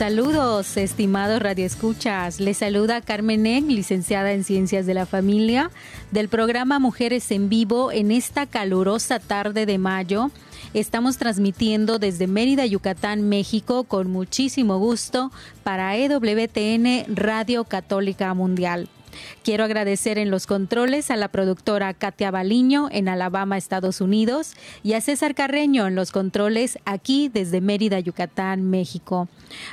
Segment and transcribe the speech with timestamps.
[0.00, 2.40] Saludos, estimados radioescuchas.
[2.40, 5.70] Les saluda Carmen Eng, licenciada en Ciencias de la Familia,
[6.10, 10.30] del programa Mujeres en Vivo en esta calurosa tarde de mayo.
[10.72, 15.30] Estamos transmitiendo desde Mérida, Yucatán, México, con muchísimo gusto
[15.64, 18.88] para EWTN Radio Católica Mundial.
[19.42, 24.94] Quiero agradecer en los controles a la productora Katia Baliño en Alabama, Estados Unidos, y
[24.94, 29.28] a César Carreño en los controles aquí desde Mérida, Yucatán, México.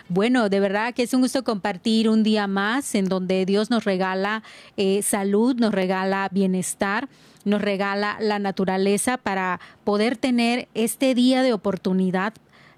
[0.10, 3.86] Bueno, de verdad que es un gusto compartir un día más en donde Dios nos
[3.86, 4.44] regala
[4.76, 7.10] eh, salud, nos regala bienestar,
[7.46, 12.34] nos regala la naturaleza para poder tener este día de oportunidad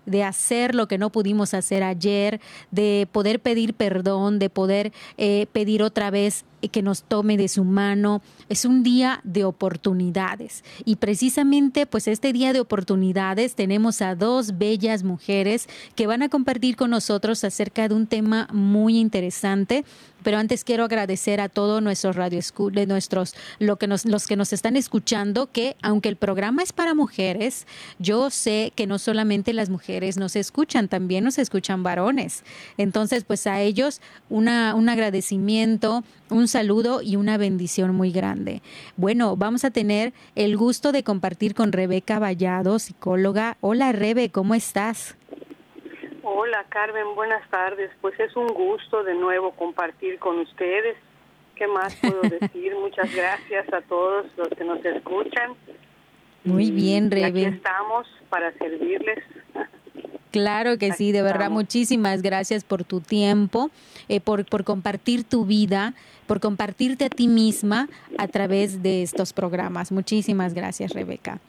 [0.10, 5.48] de hacer lo que no pudimos hacer ayer, de poder pedir perdón, de poder eh,
[5.52, 8.22] pedir otra vez que nos tome de su mano.
[8.50, 10.64] Es un día de oportunidades.
[10.84, 16.30] Y precisamente, pues este día de oportunidades tenemos a dos bellas mujeres que van a
[16.30, 19.86] compartir con nosotros acerca de un tema muy interesante.
[20.24, 24.36] Pero antes quiero agradecer a todos nuestros radio de nuestros lo que nos, los que
[24.36, 27.66] nos están escuchando que aunque el programa es para mujeres,
[28.00, 32.44] yo sé que no solamente las mujeres nos escuchan, también nos escuchan varones.
[32.78, 38.62] Entonces, pues a ellos una, un agradecimiento, un saludo y una bendición muy grande.
[38.98, 43.58] Bueno, vamos a tener el gusto de compartir con Rebeca Vallado, psicóloga.
[43.62, 45.18] Hola Rebe, ¿cómo estás?
[46.24, 47.90] Hola Carmen, buenas tardes.
[48.02, 50.98] Pues es un gusto de nuevo compartir con ustedes.
[51.56, 52.76] ¿Qué más puedo decir?
[52.76, 55.54] Muchas gracias a todos los que nos escuchan.
[56.44, 57.26] Muy bien, Y Rebe.
[57.26, 59.24] Aquí estamos para servirles.
[60.32, 63.72] Claro que sí, de verdad, muchísimas gracias por tu tiempo,
[64.10, 65.96] eh, por, por compartir tu vida,
[66.30, 69.92] por compartirte a ti misma a través de estos programas.
[69.92, 71.40] Muchísimas gracias, Rebeca.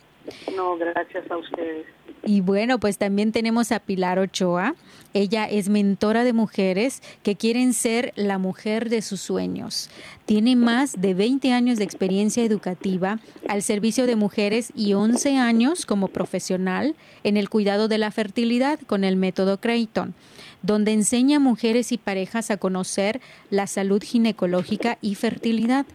[0.57, 1.85] No, gracias a ustedes.
[2.25, 4.75] Y bueno, pues también tenemos a Pilar Ochoa.
[5.13, 9.91] Ella es mentora de mujeres que quieren ser la mujer de sus sueños.
[10.25, 13.19] Tiene más de 20 años de experiencia educativa
[13.49, 18.81] al servicio de mujeres y 11 años como profesional en el cuidado de la fertilidad
[18.81, 20.15] con el método Creighton,
[20.63, 25.87] donde enseña a mujeres y parejas a conocer la salud ginecológica y fertilidad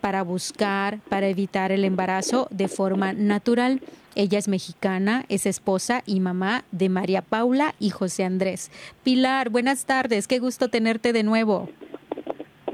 [0.00, 3.80] para buscar, para evitar el embarazo de forma natural.
[4.16, 8.70] Ella es mexicana, es esposa y mamá de María Paula y José Andrés.
[9.02, 11.68] Pilar, buenas tardes, qué gusto tenerte de nuevo.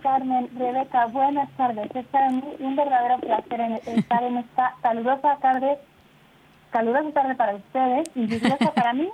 [0.02, 1.90] Carmen, Rebeca, buenas tardes.
[1.94, 5.78] Es para mí un verdadero placer en- estar en esta calurosa tarde,
[6.70, 8.26] calurosa tarde para ustedes y
[8.74, 9.08] para mí.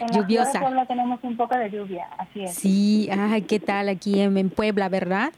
[0.00, 0.52] En Lluviosa.
[0.52, 2.54] de Puebla tenemos un poco de lluvia, así es.
[2.54, 5.32] Sí, ay, ¿qué tal aquí en, en Puebla, verdad?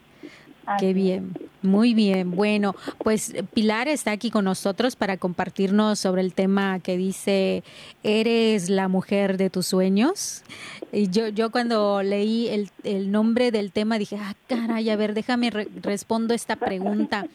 [0.65, 1.33] Así Qué bien,
[1.63, 2.29] muy bien.
[2.29, 7.63] Bueno, pues Pilar está aquí con nosotros para compartirnos sobre el tema que dice,
[8.03, 10.43] ¿eres la mujer de tus sueños?
[10.91, 15.15] Y yo, yo cuando leí el, el nombre del tema dije, ah, caray, a ver,
[15.15, 17.25] déjame re- respondo esta pregunta.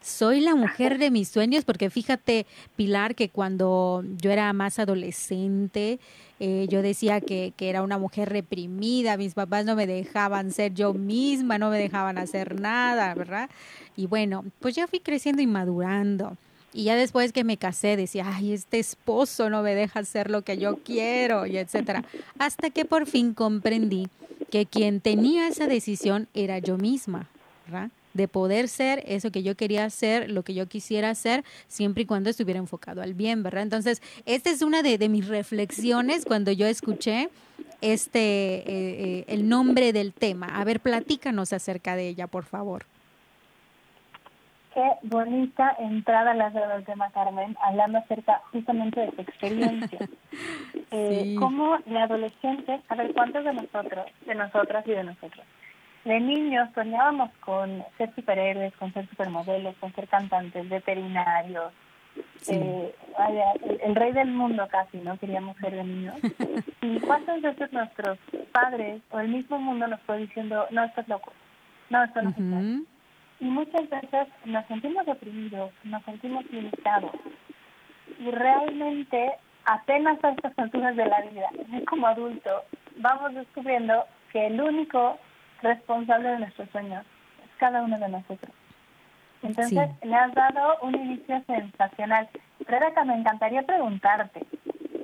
[0.00, 1.64] ¿Soy la mujer de mis sueños?
[1.64, 2.46] Porque fíjate,
[2.76, 5.98] Pilar, que cuando yo era más adolescente,
[6.40, 10.74] eh, yo decía que, que era una mujer reprimida, mis papás no me dejaban ser
[10.74, 13.48] yo misma, no me dejaban hacer nada, ¿verdad?
[13.96, 16.36] Y bueno, pues ya fui creciendo y madurando.
[16.72, 20.42] Y ya después que me casé decía, ay, este esposo no me deja hacer lo
[20.42, 22.04] que yo quiero, y etcétera.
[22.36, 24.08] Hasta que por fin comprendí
[24.50, 27.28] que quien tenía esa decisión era yo misma,
[27.66, 27.90] ¿verdad?
[28.14, 32.06] De poder ser eso que yo quería hacer, lo que yo quisiera hacer, siempre y
[32.06, 33.62] cuando estuviera enfocado al bien, ¿verdad?
[33.62, 37.28] Entonces, esta es una de, de mis reflexiones cuando yo escuché
[37.80, 40.58] este, eh, eh, el nombre del tema.
[40.58, 42.86] A ver, platícanos acerca de ella, por favor.
[44.72, 49.98] Qué bonita entrada la de del tema, Carmen, hablando acerca justamente de tu experiencia.
[50.90, 55.46] eh, Como de adolescentes, a ver, ¿cuántos de nosotros, de nosotras y de nosotros?
[56.04, 61.72] De niños soñábamos con ser superhéroes, con ser supermodelos, con ser cantantes, veterinarios,
[62.48, 62.94] eh,
[63.82, 65.18] el, rey del mundo casi, ¿no?
[65.18, 66.16] Queríamos ser de niños.
[66.82, 68.18] ¿Y cuántas veces nuestros
[68.52, 71.32] padres o el mismo mundo nos fue diciendo, no, estás loco,
[71.90, 72.86] no, esto no uh
[73.40, 77.12] y muchas veces nos sentimos deprimidos, nos sentimos limitados.
[78.18, 79.32] Y realmente
[79.64, 81.48] apenas a estas alturas de la vida,
[81.88, 82.62] como adulto,
[82.96, 85.18] vamos descubriendo que el único
[85.64, 87.04] responsable de nuestros sueños
[87.44, 88.52] es cada uno de nosotros.
[89.42, 92.28] Entonces, le has dado un inicio sensacional.
[92.60, 94.40] Rebeca, me encantaría preguntarte,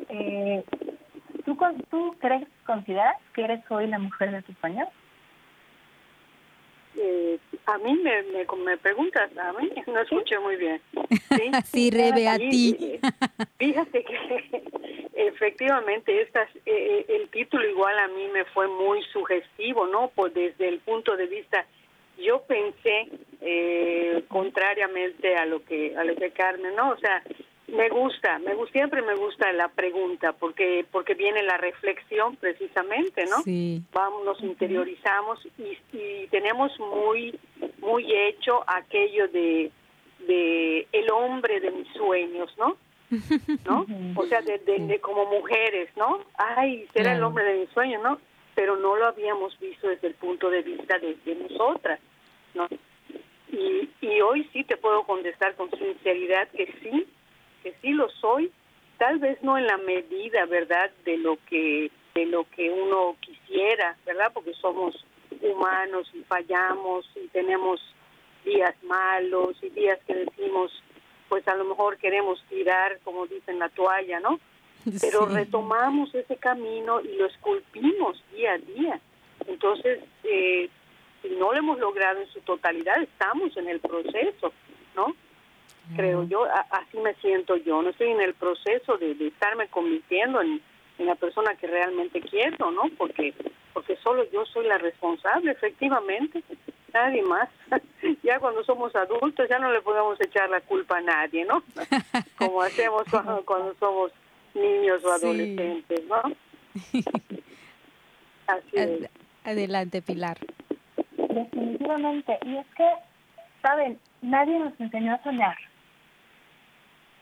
[0.08, 0.64] eh,
[1.44, 1.58] ¿tú,
[1.90, 4.88] ¿tú crees, consideras que eres hoy la mujer de tus sueños?
[6.96, 8.22] Eh, a mí me,
[8.64, 10.80] me, preguntas, a mí no escuché muy bien.
[11.30, 12.98] Sí, sí Rebe, a ti.
[13.58, 19.86] Fíjate que efectivamente estas, eh, eh, el título igual a mí me fue muy sugestivo,
[19.86, 20.10] ¿no?
[20.14, 21.66] Pues desde el punto de vista,
[22.18, 23.08] yo pensé
[23.40, 26.90] eh, contrariamente a lo que a lo que Carmen, ¿no?
[26.90, 27.22] O sea,
[27.68, 33.24] me gusta, me gusta, siempre me gusta la pregunta porque porque viene la reflexión precisamente,
[33.26, 33.38] ¿no?
[33.42, 33.82] Sí.
[33.92, 37.38] Vamos, nos interiorizamos y, y tenemos muy
[37.78, 39.70] muy hecho aquello de
[40.26, 42.76] de el hombre de mis sueños, ¿no?
[43.66, 43.86] ¿No?
[44.16, 46.20] O sea, de, de, como mujeres, ¿no?
[46.34, 48.18] Ay, será el hombre de mis sueños, ¿no?
[48.54, 52.00] Pero no lo habíamos visto desde el punto de vista de, de nosotras,
[52.54, 52.68] ¿no?
[53.52, 57.06] Y, y hoy sí te puedo contestar con sinceridad que sí,
[57.62, 58.52] que sí lo soy,
[58.98, 63.96] tal vez no en la medida, ¿verdad?, de lo que de lo que uno quisiera,
[64.04, 64.32] ¿verdad?
[64.34, 65.04] Porque somos
[65.40, 67.80] humanos y fallamos y tenemos
[68.44, 70.72] días malos y días que decimos,
[71.30, 74.38] pues a lo mejor queremos tirar, como dicen, la toalla, ¿no?
[75.00, 79.00] Pero retomamos ese camino y lo esculpimos día a día.
[79.46, 80.68] Entonces, eh,
[81.22, 84.52] si no lo hemos logrado en su totalidad, estamos en el proceso,
[84.94, 85.14] ¿no?
[85.96, 90.60] creo yo, así me siento yo, no estoy en el proceso de, estarme convirtiendo en,
[90.98, 92.82] la persona que realmente quiero, ¿no?
[92.98, 93.32] Porque
[93.72, 96.42] porque solo yo soy la responsable, efectivamente,
[96.92, 97.48] nadie más.
[98.22, 101.62] ya cuando somos adultos ya no le podemos echar la culpa a nadie, ¿no?
[102.38, 104.12] Como hacemos cuando, somos
[104.54, 106.22] niños o adolescentes, ¿no?
[108.46, 109.10] Así es.
[109.44, 110.38] Adelante, Pilar.
[111.16, 112.38] Definitivamente.
[112.44, 112.88] Y es que,
[113.62, 113.98] ¿saben?
[114.22, 115.56] Nadie nos enseñó a soñar.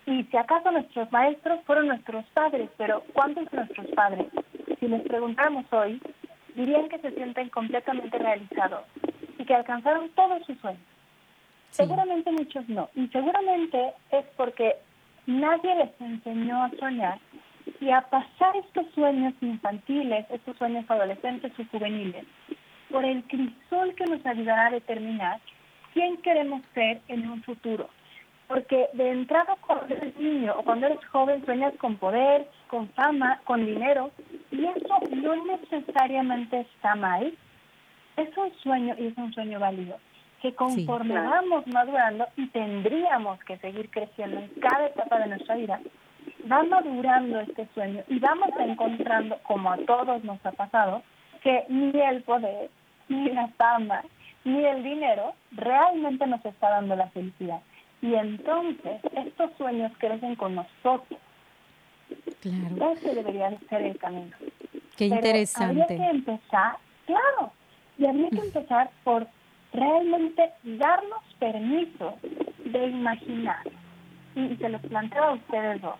[0.06, 4.26] Y si acaso nuestros maestros fueron nuestros padres, pero ¿cuántos de nuestros padres,
[4.80, 6.00] si les preguntáramos hoy,
[6.54, 8.84] dirían que se sienten completamente realizados
[9.38, 10.82] y que alcanzaron todos sus sueños?
[11.70, 12.88] Seguramente muchos no.
[12.94, 14.76] Y seguramente es porque
[15.26, 17.18] nadie les enseñó a soñar
[17.80, 22.24] y a pasar estos sueños infantiles, estos sueños adolescentes y juveniles,
[22.90, 25.40] por el crisol que nos ayudará a determinar
[25.92, 27.88] quién queremos ser en un futuro
[28.48, 33.40] porque de entrada cuando eres niño o cuando eres joven sueñas con poder, con fama,
[33.44, 34.10] con dinero,
[34.50, 37.32] y eso no necesariamente está mal.
[38.18, 39.96] Es un sueño y es un sueño válido,
[40.42, 45.80] que conforme vamos madurando y tendríamos que seguir creciendo en cada etapa de nuestra vida,
[46.50, 51.02] va madurando este sueño y vamos encontrando, como a todos nos ha pasado,
[51.42, 52.70] que ni el poder,
[53.08, 54.02] ni la fama,
[54.44, 57.60] ni el dinero realmente nos está dando la felicidad
[58.00, 61.20] y entonces estos sueños crecen con nosotros.
[62.40, 62.92] Claro.
[62.92, 64.36] Ese debería ser el camino.
[64.96, 65.82] Qué interesante.
[65.82, 66.76] Habría que empezar,
[67.06, 67.52] claro,
[67.98, 69.26] y habría que empezar por
[69.72, 72.16] realmente darnos permiso
[72.64, 73.62] de imaginar.
[74.34, 75.98] Y, se los planteo a ustedes dos.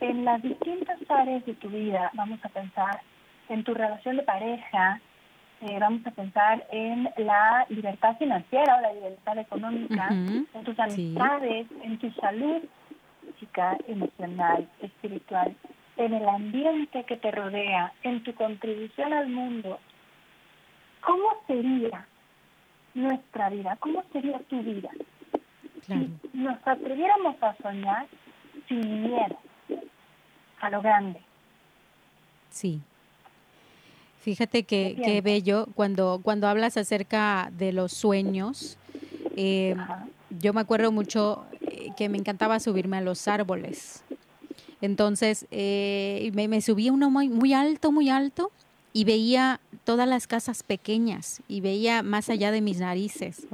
[0.00, 3.00] En las distintas áreas de tu vida, vamos a pensar
[3.48, 5.00] en tu relación de pareja,
[5.60, 11.66] eh, vamos a pensar en la libertad financiera o la libertad económica, en tus amistades,
[11.82, 12.62] en tu salud
[13.34, 15.54] física, emocional, espiritual,
[15.96, 19.78] en el ambiente que te rodea, en tu contribución al mundo.
[21.04, 22.06] ¿Cómo sería
[22.94, 23.76] nuestra vida?
[23.80, 24.90] ¿Cómo sería tu vida?
[25.86, 28.06] Si nos atreviéramos a soñar
[28.68, 29.38] sin miedo
[30.60, 31.20] a lo grande.
[32.48, 32.80] Sí.
[34.20, 38.78] Fíjate que, qué bello cuando, cuando hablas acerca de los sueños.
[39.36, 39.76] Eh,
[40.40, 44.02] yo me acuerdo mucho eh, que me encantaba subirme a los árboles.
[44.80, 48.50] Entonces eh, me, me subía uno muy, muy alto, muy alto
[48.94, 53.46] y veía todas las casas pequeñas y veía más allá de mis narices.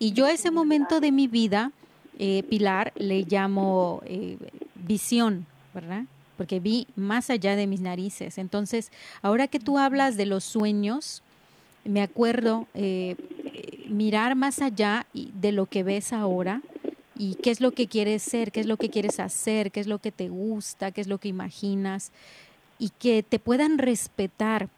[0.00, 1.70] Y yo ese momento de mi vida,
[2.18, 4.38] eh, Pilar, le llamo eh,
[4.74, 6.04] visión, ¿verdad?
[6.38, 8.38] Porque vi más allá de mis narices.
[8.38, 8.90] Entonces,
[9.20, 11.22] ahora que tú hablas de los sueños,
[11.84, 13.16] me acuerdo eh,
[13.88, 16.62] mirar más allá de lo que ves ahora
[17.18, 19.86] y qué es lo que quieres ser, qué es lo que quieres hacer, qué es
[19.86, 22.12] lo que te gusta, qué es lo que imaginas
[22.78, 24.68] y que te puedan respetar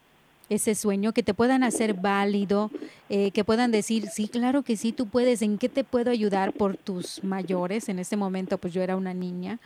[0.49, 2.71] ese sueño, que te puedan hacer válido,
[3.09, 6.51] eh, que puedan decir, sí, claro que sí, tú puedes, ¿en qué te puedo ayudar
[6.51, 7.87] por tus mayores?
[7.87, 9.59] En ese momento, pues yo era una niña,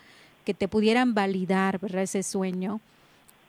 [0.45, 1.79] que te pudieran validar.
[1.83, 2.79] Ese sueño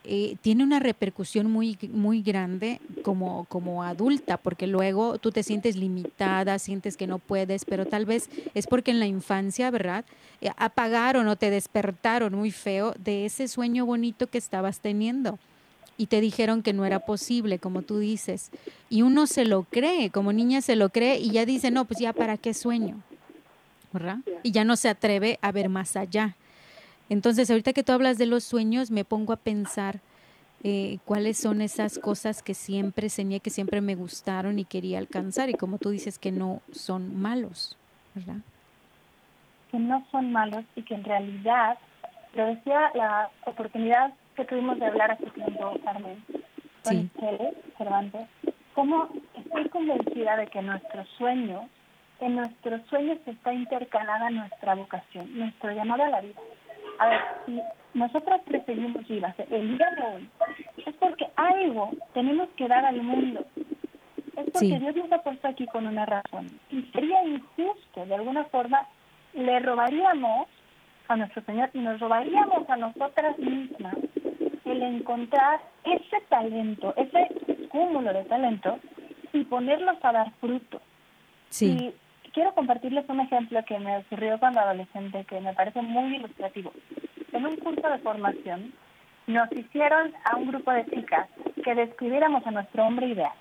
[0.09, 5.75] eh, tiene una repercusión muy, muy grande como, como adulta, porque luego tú te sientes
[5.75, 10.05] limitada, sientes que no puedes, pero tal vez es porque en la infancia, ¿verdad?
[10.39, 15.39] Eh, apagaron o te despertaron muy feo de ese sueño bonito que estabas teniendo
[15.97, 18.51] y te dijeron que no era posible, como tú dices.
[18.89, 21.99] Y uno se lo cree, como niña se lo cree y ya dice, no, pues
[21.99, 23.01] ya para qué sueño,
[23.91, 24.19] ¿verdad?
[24.41, 26.37] Y ya no se atreve a ver más allá.
[27.09, 29.99] Entonces, ahorita que tú hablas de los sueños, me pongo a pensar
[30.63, 35.49] eh, cuáles son esas cosas que siempre soñé, que siempre me gustaron y quería alcanzar.
[35.49, 37.77] Y como tú dices, que no son malos,
[38.15, 38.37] ¿verdad?
[39.71, 41.77] Que no son malos y que en realidad,
[42.33, 46.23] lo decía la oportunidad que tuvimos de hablar hace tiempo, Carmen,
[46.83, 47.09] con sí.
[47.77, 48.27] Cervantes,
[48.73, 51.63] cómo estoy convencida de que nuestros sueños,
[52.19, 56.39] en nuestros sueños está intercalada nuestra vocación, nuestro llamado a la vida.
[56.99, 57.61] A ver, si
[57.93, 60.29] nosotros preferimos vivas el día de hoy,
[60.85, 63.45] es porque algo tenemos que dar al mundo.
[64.35, 66.47] Es porque Dios nos ha puesto aquí con una razón.
[66.71, 68.87] Y sería injusto, de alguna forma,
[69.33, 70.47] le robaríamos
[71.07, 73.95] a nuestro Señor y nos robaríamos a nosotras mismas
[74.65, 78.79] el encontrar ese talento, ese cúmulo de talento
[79.33, 80.81] y ponerlos a dar fruto.
[81.49, 81.93] Sí
[82.37, 86.71] quiero compartirles un ejemplo que me ocurrió cuando adolescente que me parece muy ilustrativo.
[87.33, 88.73] En un curso de formación
[89.25, 91.27] nos hicieron a un grupo de chicas
[91.63, 93.31] que describiéramos a nuestro hombre ideal.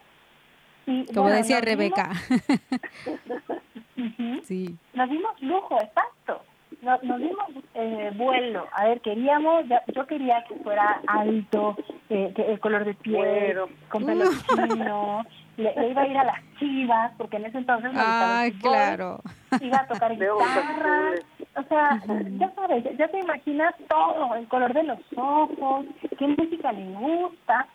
[0.87, 2.11] Y, Como decía Rebeca.
[4.45, 4.79] sí.
[4.95, 6.41] Nos dimos lujo, exacto.
[6.81, 8.67] Nos, dimos eh, vuelo.
[8.73, 11.77] A ver, queríamos, yo quería que fuera alto,
[12.09, 13.59] eh, el color de piel,
[13.91, 14.25] con pelo
[14.71, 15.23] chino,
[15.57, 19.21] le, iba a ir a las chivas, porque en ese entonces me Ay, claro.
[19.61, 21.15] iba a tocar guitarra,
[21.55, 22.03] o sea,
[22.39, 25.87] ya sabes, ya, te imaginas todo, el color de los ojos,
[26.19, 27.67] qué música le gusta,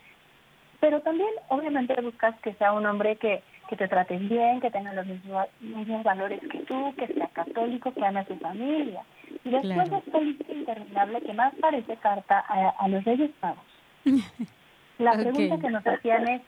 [0.80, 4.92] pero también obviamente buscas que sea un hombre que, que te trate bien, que tenga
[4.92, 9.02] los mismos, mismos valores que tú, que sea católico, que ame a su familia.
[9.44, 13.64] Y después de esta lista interminable que más parece carta a, los Reyes Magos.
[14.98, 16.42] La pregunta que nos hacían es,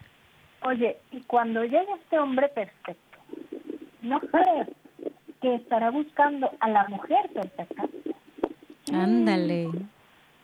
[0.64, 3.18] Oye, y cuando llegue este hombre perfecto,
[4.00, 4.68] ¿no crees
[5.42, 7.84] que estará buscando a la mujer perfecta?
[8.90, 9.70] Ándale.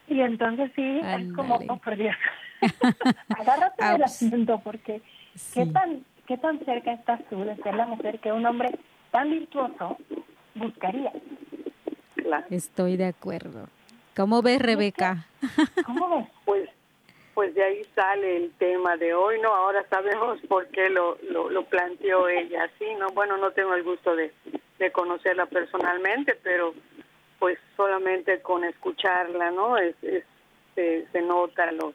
[0.08, 2.14] Y entonces sí, es como, oh, por Dios,
[3.38, 5.00] agárrate del asunto porque
[5.54, 8.78] ¿qué, tan, ¿qué tan cerca estás tú de ser la mujer que un hombre
[9.12, 9.96] tan virtuoso
[10.54, 11.12] buscaría?
[12.16, 12.46] Claro.
[12.50, 13.68] Estoy de acuerdo.
[14.14, 15.24] ¿Cómo ves, Rebeca?
[15.86, 16.28] ¿Cómo ves?
[16.44, 16.68] Pues
[17.34, 19.54] pues de ahí sale el tema de hoy, ¿no?
[19.54, 23.08] Ahora sabemos por qué lo, lo, planteó ella así, ¿no?
[23.08, 24.32] Bueno, no tengo el gusto de,
[24.78, 26.74] de conocerla personalmente, pero
[27.38, 29.76] pues solamente con escucharla, ¿no?
[29.78, 29.96] Es,
[30.74, 31.94] se, nota lo,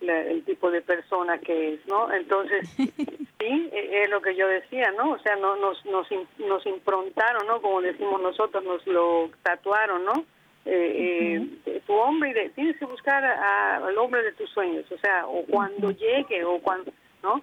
[0.00, 2.12] el tipo de persona que es, ¿no?
[2.12, 5.12] Entonces, sí, e, es lo que yo decía, ¿no?
[5.12, 7.60] O sea, no, nos, nos, nos improntaron, ¿no?
[7.62, 10.24] Como decimos nosotros, nos lo tatuaron, ¿no?
[10.66, 15.44] Eh, eh, tu hombre, tienes que buscar al hombre de tus sueños, o sea, o
[15.44, 16.92] cuando llegue, o cuando,
[17.22, 17.42] ¿no?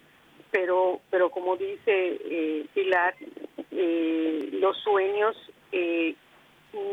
[0.49, 3.15] Pero, pero como dice eh, Pilar,
[3.71, 5.35] eh, los sueños
[5.71, 6.15] eh,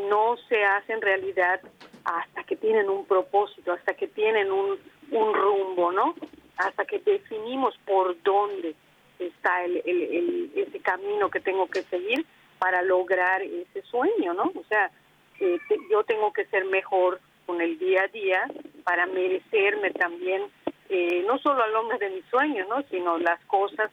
[0.09, 1.59] no se hacen realidad
[2.05, 4.77] hasta que tienen un propósito, hasta que tienen un,
[5.11, 6.15] un rumbo, ¿no?
[6.57, 8.75] Hasta que definimos por dónde
[9.17, 12.25] está el, el, el, ese camino que tengo que seguir
[12.59, 14.51] para lograr ese sueño, ¿no?
[14.55, 14.91] O sea,
[15.39, 18.47] eh, yo tengo que ser mejor con el día a día
[18.83, 20.43] para merecerme también
[20.89, 22.81] eh, no solo al hombre de mis sueños, ¿no?
[22.89, 23.91] sino las cosas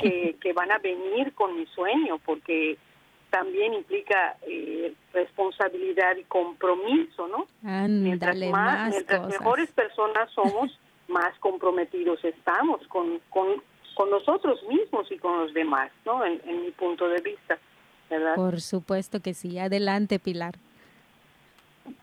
[0.00, 2.76] que, que van a venir con mi sueño, porque
[3.30, 7.46] también implica eh, responsabilidad y compromiso, ¿no?
[7.88, 13.62] mientras más, mientras mejores personas somos, más comprometidos estamos con, con,
[13.94, 16.24] con nosotros mismos y con los demás, ¿no?
[16.24, 17.58] En, en mi punto de vista,
[18.08, 18.34] ¿verdad?
[18.36, 19.58] Por supuesto que sí.
[19.58, 20.54] Adelante, Pilar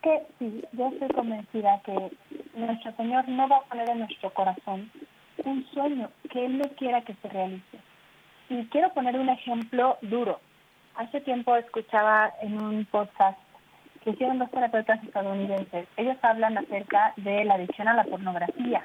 [0.02, 2.10] que sí, yo estoy convencida que
[2.54, 4.90] nuestro Señor no va a poner en nuestro corazón
[5.44, 7.78] un sueño que Él no quiera que se realice.
[8.48, 10.40] y quiero poner un ejemplo duro.
[10.96, 13.38] Hace tiempo escuchaba en un podcast
[14.04, 15.86] que hicieron dos terapeutas estadounidenses.
[15.96, 18.82] Ellos hablan acerca de la adicción a la pornografía,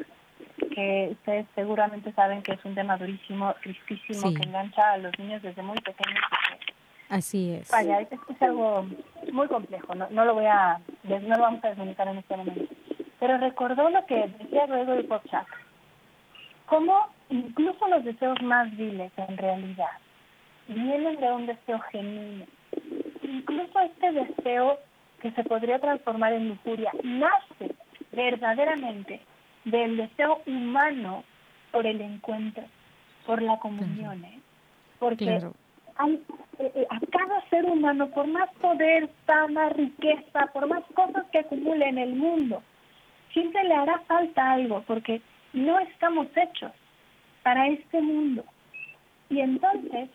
[0.73, 5.41] que ustedes seguramente saben que es un tema durísimo, tristísimo, que engancha a los niños
[5.41, 6.23] desde muy pequeños.
[7.09, 7.71] Así es.
[7.71, 8.85] Vaya, es, algo
[9.31, 12.73] muy complejo, no, no lo voy a, no lo vamos a desmilitar en este momento.
[13.19, 15.47] Pero recordó lo que decía Gregory Popchak,
[16.65, 19.91] cómo incluso los deseos más viles en realidad
[20.67, 22.45] vienen de un deseo genuino.
[23.23, 24.77] Incluso este deseo
[25.21, 27.73] que se podría transformar en lujuria nace
[28.11, 29.21] verdaderamente
[29.65, 31.23] del deseo humano
[31.71, 32.63] por el encuentro,
[33.25, 34.39] por la comunión, ¿eh?
[34.99, 35.41] porque
[35.97, 36.23] hay,
[36.59, 41.39] eh, eh, a cada ser humano, por más poder, fama, riqueza, por más cosas que
[41.39, 42.61] acumule en el mundo,
[43.33, 45.21] siempre le hará falta algo, porque
[45.53, 46.71] no estamos hechos
[47.43, 48.43] para este mundo.
[49.29, 50.09] Y entonces,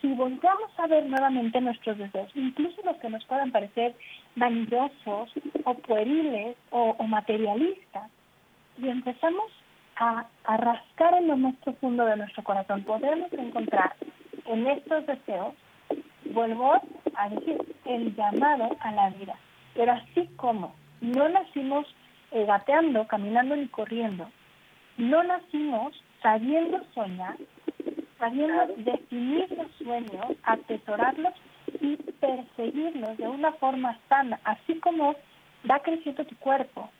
[0.00, 3.94] si volvamos a ver nuevamente nuestros deseos, incluso los que nos puedan parecer
[4.36, 5.32] vanidosos
[5.64, 8.10] o pueriles o, materialistas,
[8.78, 9.50] y empezamos
[9.96, 13.94] a, a rascar en lo más profundo de nuestro corazón, podremos encontrar
[14.46, 15.54] en estos deseos,
[16.32, 16.74] vuelvo
[17.14, 19.34] a decir, el llamado a la vida.
[19.74, 21.86] Pero así como no nacimos
[22.30, 24.28] eh, gateando, caminando ni corriendo,
[24.96, 27.36] no nacimos sabiendo soñar,
[28.18, 31.34] sabiendo definir los sueños, atesorarlos
[31.80, 35.16] y perseguirlos de una forma sana, así como
[35.68, 36.90] va creciendo tu cuerpo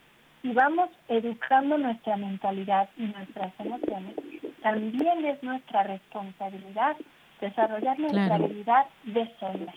[0.42, 4.16] y vamos educando nuestra mentalidad y nuestras emociones,
[4.62, 6.96] también es nuestra responsabilidad
[7.42, 9.74] desarrollar nuestra habilidad de soñar.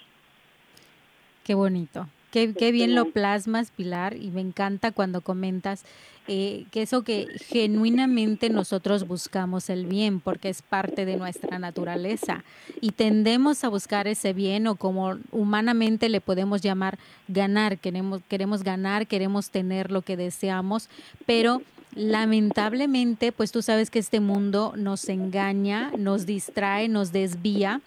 [1.43, 2.07] Qué bonito.
[2.31, 5.85] Qué, qué, bien lo plasmas, Pilar, y me encanta cuando comentas
[6.27, 12.43] eh, que eso que genuinamente nosotros buscamos el bien, porque es parte de nuestra naturaleza,
[12.81, 16.97] y tendemos a buscar ese bien, o como humanamente le podemos llamar
[17.29, 20.89] ganar, queremos, queremos ganar, queremos tener lo que deseamos,
[21.25, 21.61] pero
[21.95, 27.81] lamentablemente, pues tú sabes que este mundo nos engaña, nos distrae, nos desvía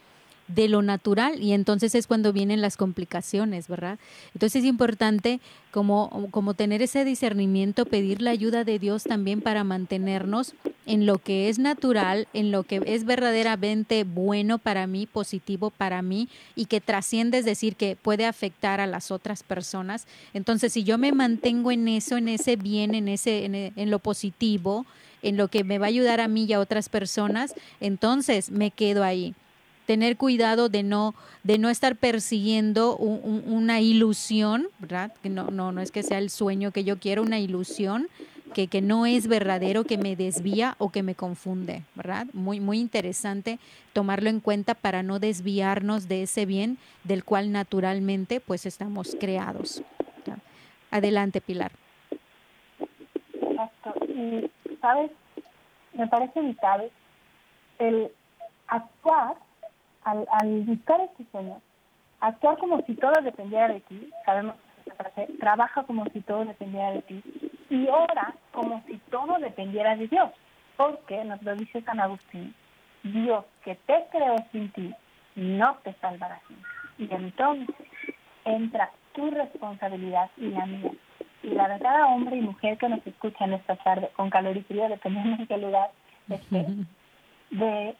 [0.49, 3.99] de lo natural y entonces es cuando vienen las complicaciones, ¿verdad?
[4.35, 5.41] Entonces es importante
[5.71, 10.55] como, como tener ese discernimiento, pedir la ayuda de Dios también para mantenernos
[10.89, 16.01] en lo que es natural, en lo que es verdaderamente bueno para mí, positivo para
[16.01, 20.07] mí y que trasciende, es decir, que puede afectar a las otras personas.
[20.33, 24.87] Entonces, si yo me mantengo en eso, en ese bien, en, ese, en, lo positivo,
[25.21, 28.71] en lo que me va a ayudar a mí y a otras personas, entonces me
[28.71, 29.35] quedo ahí
[29.85, 34.69] tener cuidado de no, de no estar persiguiendo una ilusión.
[35.23, 38.09] Que no, no, no es que sea el sueño que yo quiero, una ilusión
[38.55, 42.27] que, que no es verdadero, que me desvía o que me confunde, ¿verdad?
[42.33, 43.59] Muy, muy interesante
[43.93, 49.83] tomarlo en cuenta para no desviarnos de ese bien del cual naturalmente pues estamos creados.
[50.91, 51.73] Adelante, Pilar.
[53.41, 53.95] Exacto.
[54.07, 55.11] Y, ¿sabes?
[55.93, 56.91] Me parece vital
[57.79, 58.11] el
[58.69, 59.37] actuar
[60.05, 61.61] al, buscar este sueño,
[62.21, 64.55] actuar como si todo dependiera de ti, sabemos
[65.39, 67.23] trabaja como si todo dependiera de ti,
[67.71, 70.31] y ora como si todo dependiera de Dios,
[70.77, 72.55] porque nos lo dice San Agustín,
[73.03, 74.95] Dios que te creó sin ti,
[75.37, 76.63] no te salvará sin ti.
[76.99, 77.75] Y entonces
[78.45, 80.93] entra tu responsabilidad y la mía.
[81.43, 84.57] Y la de cada hombre y mujer que nos escucha en esta tarde, con calor
[84.57, 85.91] y frío, dependiendo de qué lugar
[86.29, 86.67] esté,
[87.51, 87.95] de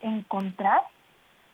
[0.00, 0.82] encontrar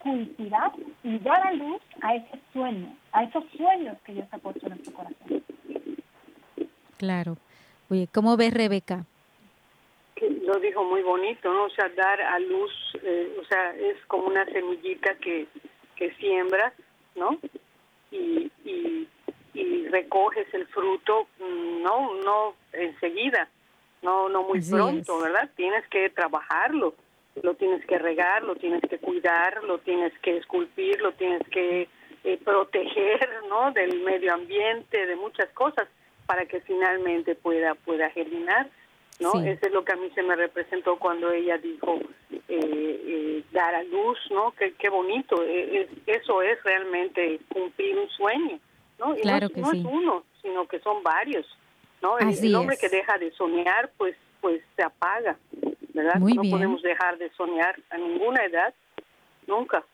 [0.00, 0.72] cultivar
[1.04, 4.70] y dar a luz a ese sueño, a esos sueños que Dios ha puesto en
[4.70, 5.44] nuestro corazón.
[7.00, 7.38] Claro.
[7.88, 9.06] Oye, ¿cómo ves Rebeca?
[10.42, 11.64] lo dijo muy bonito, ¿no?
[11.64, 12.70] O sea, dar a luz,
[13.02, 15.46] eh, o sea, es como una semillita que,
[15.96, 16.74] que siembras,
[17.14, 17.38] ¿no?
[18.10, 19.08] Y, y,
[19.54, 23.48] y recoges el fruto, mm, no, no enseguida,
[24.02, 25.48] no, no muy pronto, ¿verdad?
[25.56, 26.94] Tienes que trabajarlo
[27.42, 31.88] lo tienes que regar, lo tienes que cuidar, lo tienes que esculpir, lo tienes que
[32.24, 33.72] eh, proteger, ¿no?
[33.72, 35.88] Del medio ambiente, de muchas cosas,
[36.30, 38.70] para que finalmente pueda pueda germinar,
[39.18, 39.32] ¿no?
[39.40, 41.98] Eso es lo que a mí se me representó cuando ella dijo
[42.30, 44.52] eh, eh, dar a luz, ¿no?
[44.52, 45.42] Qué, qué bonito,
[46.06, 48.60] eso es realmente cumplir un sueño,
[49.00, 49.16] ¿no?
[49.16, 51.44] Y claro no, que no es uno, sino que son varios,
[52.00, 52.16] ¿no?
[52.20, 55.36] el, hombre que deja de soñar, pues pues se apaga,
[55.94, 56.20] ¿verdad?
[56.20, 58.72] no podemos dejar de soñar a ninguna edad,
[59.48, 59.84] nunca.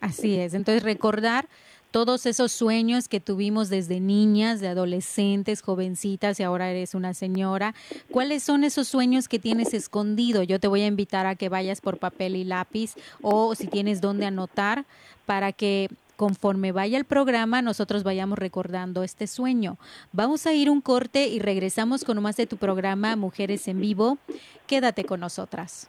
[0.00, 0.54] Así es.
[0.54, 1.46] Entonces recordar
[1.90, 7.74] todos esos sueños que tuvimos desde niñas, de adolescentes, jovencitas y ahora eres una señora.
[8.10, 10.42] ¿Cuáles son esos sueños que tienes escondido?
[10.42, 14.00] Yo te voy a invitar a que vayas por papel y lápiz o si tienes
[14.00, 14.84] dónde anotar
[15.26, 19.78] para que conforme vaya el programa, nosotros vayamos recordando este sueño.
[20.12, 24.18] Vamos a ir un corte y regresamos con más de tu programa Mujeres en Vivo.
[24.66, 25.88] Quédate con nosotras.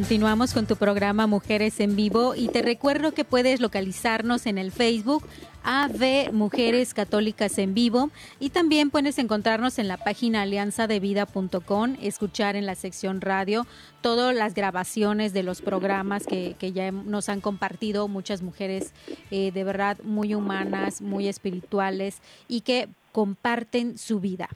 [0.00, 4.72] Continuamos con tu programa Mujeres en Vivo y te recuerdo que puedes localizarnos en el
[4.72, 5.28] Facebook
[5.62, 8.08] AV Mujeres Católicas en Vivo
[8.38, 13.66] y también puedes encontrarnos en la página alianzadevida.com, escuchar en la sección radio
[14.00, 18.94] todas las grabaciones de los programas que, ya nos han compartido muchas mujeres
[19.30, 24.48] eh, de verdad muy humanas, muy espirituales y que comparten su vida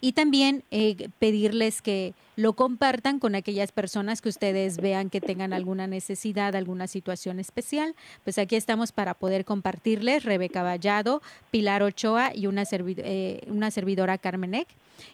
[0.00, 5.52] y también eh, pedirles que lo compartan con aquellas personas que ustedes vean que tengan
[5.52, 7.94] alguna necesidad, alguna situación especial.
[8.24, 14.18] Pues aquí estamos para poder compartirles Rebeca Vallado, Pilar Ochoa y una, eh, una servidora.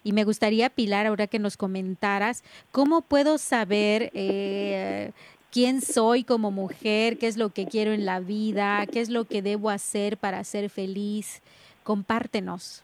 [0.03, 5.11] Y me gustaría, Pilar, ahora que nos comentaras, ¿cómo puedo saber eh,
[5.51, 9.25] quién soy como mujer, qué es lo que quiero en la vida, qué es lo
[9.25, 11.41] que debo hacer para ser feliz?
[11.83, 12.83] Compártenos.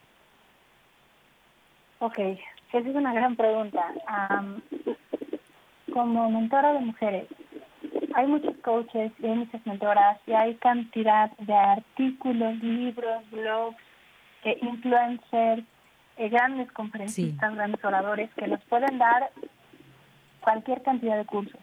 [1.99, 3.85] Ok, esa es una gran pregunta.
[5.93, 7.27] como mentora de mujeres,
[8.15, 13.77] hay muchos coaches y hay muchas mentoras y hay cantidad de artículos, libros, blogs,
[14.43, 15.63] eh, influencers,
[16.17, 19.31] eh, grandes conferencistas, grandes oradores que nos pueden dar
[20.41, 21.59] cualquier cantidad de cursos.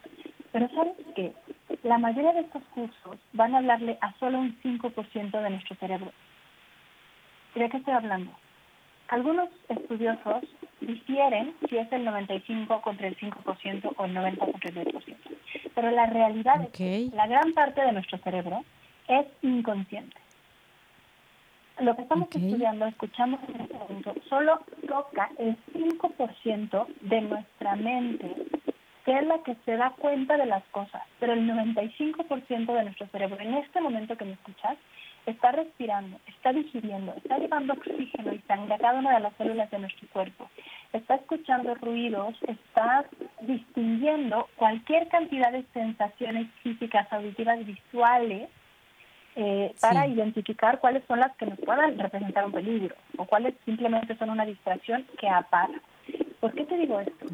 [0.51, 1.33] Pero ¿sabes qué?
[1.83, 6.11] La mayoría de estos cursos van a hablarle a solo un 5% de nuestro cerebro.
[7.55, 8.31] ¿Y de qué estoy hablando?
[9.09, 10.43] Algunos estudiosos
[10.81, 15.15] difieren si es el 95 contra el 5% o el 90 contra el 10%.
[15.75, 18.63] Pero la realidad es que la gran parte de nuestro cerebro
[19.07, 20.15] es inconsciente.
[21.79, 28.31] Lo que estamos estudiando, escuchamos en este momento, solo toca el 5% de nuestra mente,
[29.05, 31.01] que es la que se da cuenta de las cosas.
[31.19, 34.77] Pero el 95% de nuestro cerebro, en este momento que me escuchas,
[35.25, 39.69] está respirando, está digiriendo, está llevando oxígeno y sangre a cada una de las células
[39.71, 40.49] de nuestro cuerpo,
[40.91, 43.05] está escuchando ruidos, está
[43.41, 48.49] distinguiendo cualquier cantidad de sensaciones físicas, auditivas, visuales,
[49.35, 54.15] eh, para identificar cuáles son las que nos puedan representar un peligro o cuáles simplemente
[54.17, 55.81] son una distracción que apaga.
[56.39, 57.25] ¿Por qué te digo esto?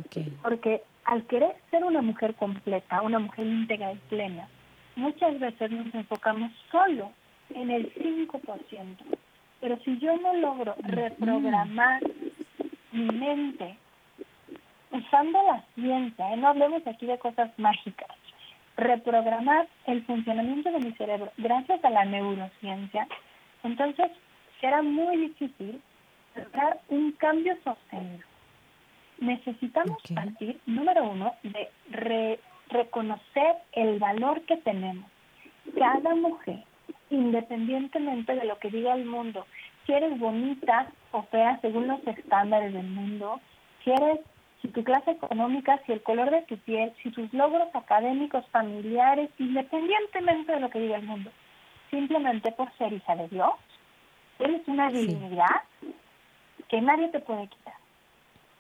[0.42, 4.48] Porque al querer ser una mujer completa, una mujer íntegra y plena,
[4.96, 7.12] muchas veces nos enfocamos solo
[7.54, 8.98] en el 5%.
[9.62, 12.02] Pero si yo no logro reprogramar
[12.92, 13.78] mi mente
[14.92, 16.38] usando la ciencia, ¿eh?
[16.38, 18.10] no hablemos aquí de cosas mágicas,
[18.78, 23.08] reprogramar el funcionamiento de mi cerebro gracias a la neurociencia,
[23.64, 24.12] entonces
[24.62, 25.82] será muy difícil
[26.36, 28.24] lograr un cambio sostenido.
[29.20, 35.10] Necesitamos partir, número uno, de reconocer el valor que tenemos.
[35.78, 36.64] Cada mujer
[37.10, 39.46] independientemente de lo que diga el mundo.
[39.86, 43.40] Si eres bonita o fea según los estándares del mundo,
[43.84, 44.20] si eres,
[44.62, 49.30] si tu clase económica, si el color de tu piel, si tus logros académicos, familiares,
[49.40, 51.32] independientemente de lo que diga el mundo,
[51.90, 53.54] simplemente por ser hija de Dios,
[54.40, 55.64] Tienes una dignidad
[56.70, 57.74] que nadie te puede quitar.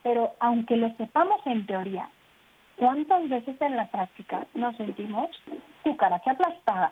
[0.03, 2.09] Pero aunque lo sepamos en teoría,
[2.75, 5.29] ¿cuántas veces en la práctica nos sentimos
[5.83, 6.91] cucaracha aplastada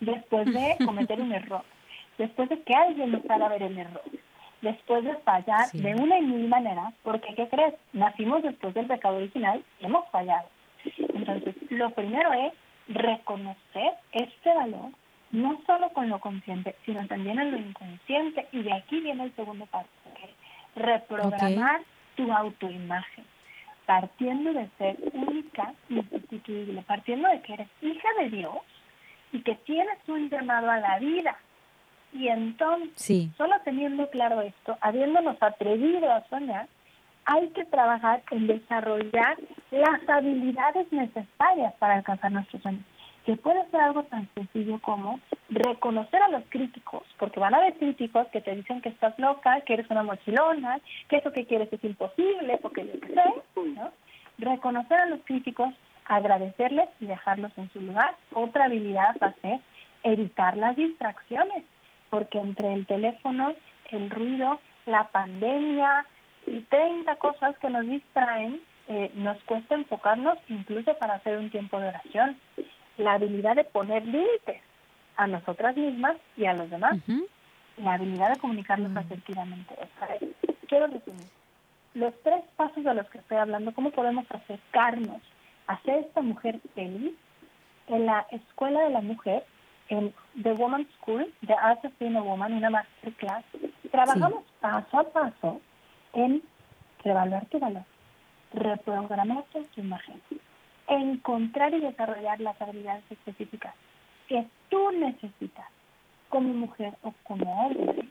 [0.00, 1.62] después de cometer un error?
[2.18, 4.02] Después de que alguien nos haga ver el error
[4.62, 7.74] después de fallar de una y mil maneras, porque ¿qué crees?
[7.92, 10.48] Nacimos después del pecado original y hemos fallado.
[11.14, 12.52] Entonces, lo primero es
[12.88, 14.90] reconocer este valor,
[15.30, 18.48] no solo con lo consciente, sino también en lo inconsciente.
[18.52, 19.88] Y de aquí viene el segundo paso,
[20.74, 21.82] reprogramar
[22.16, 23.24] tu autoimagen,
[23.86, 28.54] partiendo de ser única, insustituible, partiendo de que eres hija de Dios
[29.32, 31.36] y que tienes un llamado a la vida.
[32.12, 36.66] Y entonces, solo teniendo claro esto, habiéndonos atrevido a soñar,
[37.24, 39.38] hay que trabajar en desarrollar
[39.70, 42.82] las habilidades necesarias para alcanzar nuestros sueños,
[43.24, 47.74] que puede ser algo tan sencillo como reconocer a los críticos, porque van a haber
[47.74, 51.72] críticos que te dicen que estás loca, que eres una mochilona, que eso que quieres
[51.72, 53.92] es imposible, porque yo qué sé, ¿no?
[54.38, 55.72] Reconocer a los críticos,
[56.10, 58.16] agradecerles y dejarlos en su lugar.
[58.34, 59.60] Otra habilidad va a ser
[60.02, 61.64] evitar las distracciones
[62.10, 63.54] porque entre el teléfono,
[63.90, 66.04] el ruido, la pandemia
[66.48, 71.78] y 30 cosas que nos distraen, eh, nos cuesta enfocarnos incluso para hacer un tiempo
[71.78, 72.36] de oración.
[72.98, 74.60] La habilidad de poner límites
[75.16, 76.98] a nosotras mismas y a los demás.
[77.76, 78.98] La habilidad de comunicarnos mm.
[78.98, 79.74] asertivamente.
[80.66, 81.26] quiero resumir.
[81.94, 85.22] Los tres pasos de los que estoy hablando, cómo podemos acercarnos
[85.70, 87.14] a ser esta mujer feliz
[87.86, 89.46] en la escuela de la mujer
[89.88, 93.44] en The Woman School, The Art of Being a Woman, una masterclass,
[93.92, 95.60] trabajamos paso a paso
[96.12, 96.42] en
[97.04, 97.84] revaluar tu valor,
[98.52, 100.20] reprogramar tu imagen,
[100.88, 103.72] encontrar y desarrollar las habilidades específicas
[104.28, 105.66] que tú necesitas
[106.30, 108.08] como mujer o como hombre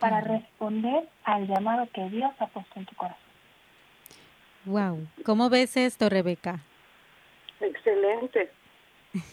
[0.00, 3.22] para responder al llamado que Dios ha puesto en tu corazón.
[4.64, 6.60] Wow, ¿cómo ves esto, Rebeca?
[7.60, 8.50] Excelente.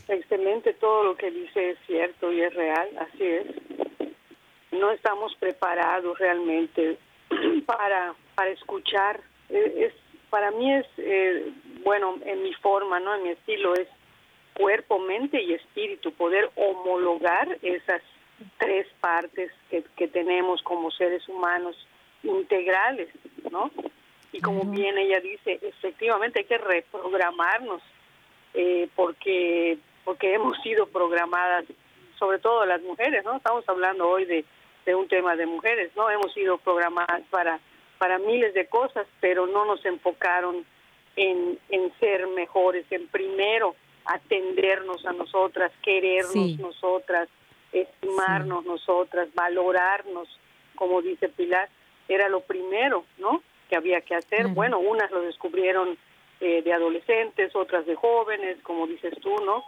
[0.07, 3.45] Excelente, todo lo que dice es cierto y es real, así es.
[4.71, 6.97] No estamos preparados realmente
[7.65, 9.21] para, para escuchar.
[9.49, 9.93] Es,
[10.29, 11.51] para mí es, eh,
[11.83, 13.15] bueno, en mi forma, ¿no?
[13.15, 13.87] En mi estilo es
[14.53, 18.01] cuerpo, mente y espíritu, poder homologar esas
[18.57, 21.75] tres partes que, que tenemos como seres humanos
[22.23, 23.09] integrales,
[23.51, 23.71] ¿no?
[24.31, 27.81] Y como bien ella dice, efectivamente hay que reprogramarnos
[28.55, 31.65] eh, porque porque hemos sido programadas,
[32.19, 33.35] sobre todo las mujeres, ¿no?
[33.37, 34.45] Estamos hablando hoy de,
[34.85, 36.09] de un tema de mujeres, ¿no?
[36.09, 37.59] Hemos sido programadas para
[37.97, 40.65] para miles de cosas, pero no nos enfocaron
[41.15, 47.27] en, en ser mejores, en primero atendernos a nosotras, querernos nosotras,
[47.71, 50.27] estimarnos nosotras, valorarnos,
[50.75, 51.69] como dice Pilar,
[52.07, 53.41] era lo primero, ¿no?
[53.69, 54.47] Que había que hacer.
[54.49, 55.97] Bueno, unas lo descubrieron
[56.41, 59.63] eh, de adolescentes, otras de jóvenes, como dices tú, ¿no?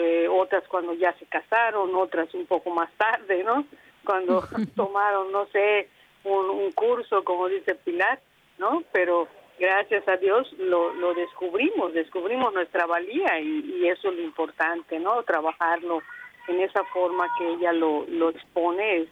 [0.00, 3.64] Eh, otras cuando ya se casaron, otras un poco más tarde, ¿no?
[4.04, 4.42] Cuando
[4.76, 5.88] tomaron, no sé,
[6.24, 8.20] un, curso, como dice Pilar,
[8.58, 8.82] ¿no?
[8.92, 9.28] Pero
[9.58, 15.22] gracias a Dios lo, lo descubrimos, descubrimos nuestra valía y, eso es lo importante, ¿no?
[15.22, 16.02] Trabajarlo
[16.48, 19.08] en esa forma que ella lo, lo expone es,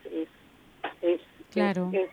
[1.03, 1.21] es,
[1.53, 1.91] claro.
[1.93, 2.11] es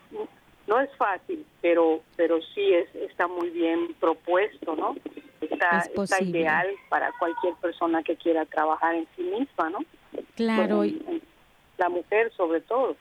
[0.68, 4.96] no es fácil, pero pero sí es está muy bien propuesto, ¿no?
[5.42, 9.80] Está, está ideal para cualquier persona que quiera trabajar en sí misma, ¿no?
[10.36, 10.84] Claro.
[11.78, 12.96] la mujer sobre todo.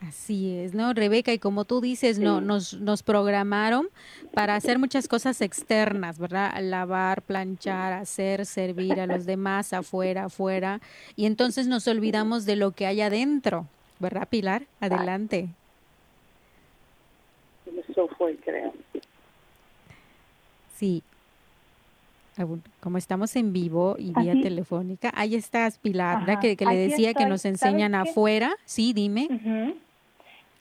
[0.00, 1.32] Así es, ¿no, Rebeca?
[1.32, 3.88] Y como tú dices, no, nos, nos programaron
[4.32, 6.54] para hacer muchas cosas externas, ¿verdad?
[6.60, 10.80] Lavar, planchar, hacer, servir a los demás, afuera, afuera.
[11.16, 13.66] Y entonces nos olvidamos de lo que hay adentro,
[13.98, 14.66] ¿verdad, Pilar?
[14.80, 15.48] Adelante
[18.16, 18.72] fue, creo.
[20.74, 21.02] Sí.
[22.80, 27.44] Como estamos en vivo y vía telefónica, ahí estás, Pilar, que, le decía que nos
[27.44, 28.52] enseñan afuera.
[28.64, 29.28] Sí, dime.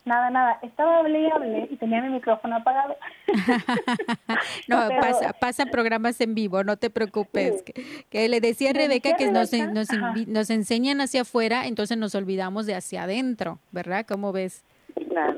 [0.07, 0.57] Nada, nada.
[0.61, 2.95] Estaba hablé y hablé y tenía mi micrófono apagado.
[4.69, 7.61] no, pasa, pasan programas en vivo, no te preocupes.
[8.09, 9.89] Que, le decía a Rebeca que nos, nos,
[10.27, 14.05] nos, enseñan hacia afuera, entonces nos olvidamos de hacia adentro, ¿verdad?
[14.07, 14.63] ¿Cómo ves?
[15.09, 15.36] Claro.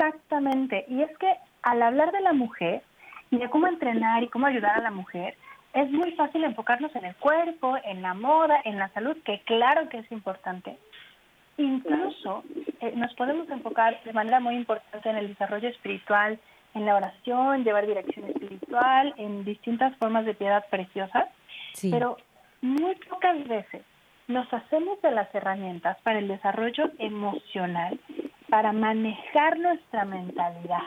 [0.00, 0.86] Exactamente.
[0.88, 1.30] Y es que
[1.62, 2.82] al hablar de la mujer
[3.30, 5.36] y de cómo entrenar y cómo ayudar a la mujer,
[5.74, 9.88] es muy fácil enfocarnos en el cuerpo, en la moda, en la salud, que claro
[9.88, 10.78] que es importante.
[11.58, 12.42] Incluso
[12.80, 16.40] eh, nos podemos enfocar de manera muy importante en el desarrollo espiritual,
[16.74, 21.28] en la oración, llevar dirección espiritual, en distintas formas de piedad preciosas,
[21.82, 22.16] pero
[22.62, 23.82] muy pocas veces
[24.28, 27.98] nos hacemos de las herramientas para el desarrollo emocional,
[28.50, 30.82] para manejar nuestra mentalidad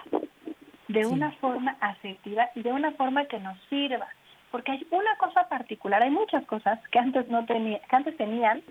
[0.89, 4.08] de una forma afectiva y de una forma que nos sirva.
[4.52, 8.62] Porque hay una cosa particular, hay muchas cosas que antes no tenía, que antes tenían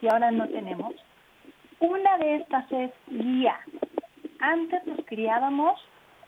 [0.00, 0.94] y ahora no tenemos.
[1.78, 3.60] Una de estas es guía.
[4.40, 5.80] Antes nos criábamos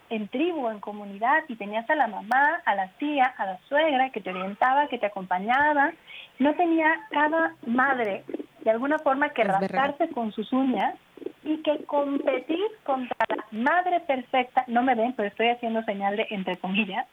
[0.09, 4.11] en tribu, en comunidad, y tenías a la mamá, a la tía, a la suegra
[4.11, 5.91] que te orientaba, que te acompañaba.
[6.39, 8.23] No tenía cada madre
[8.61, 10.95] de alguna forma que rascarse con sus uñas
[11.43, 16.27] y que competir contra la madre perfecta, no me ven, pero estoy haciendo señal de
[16.29, 17.07] entre comillas,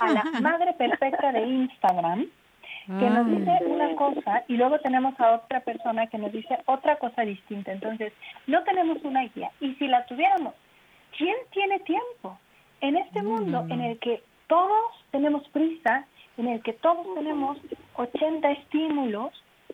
[0.00, 2.26] a la madre perfecta de Instagram,
[2.86, 6.96] que nos dice una cosa y luego tenemos a otra persona que nos dice otra
[6.96, 7.72] cosa distinta.
[7.72, 8.12] Entonces,
[8.46, 9.50] no tenemos una guía.
[9.60, 10.54] Y si la tuviéramos,
[11.16, 12.38] ¿quién tiene tiempo?
[12.80, 17.58] En este mundo en el que todos tenemos prisa, en el que todos tenemos
[17.94, 19.30] 80 estímulos,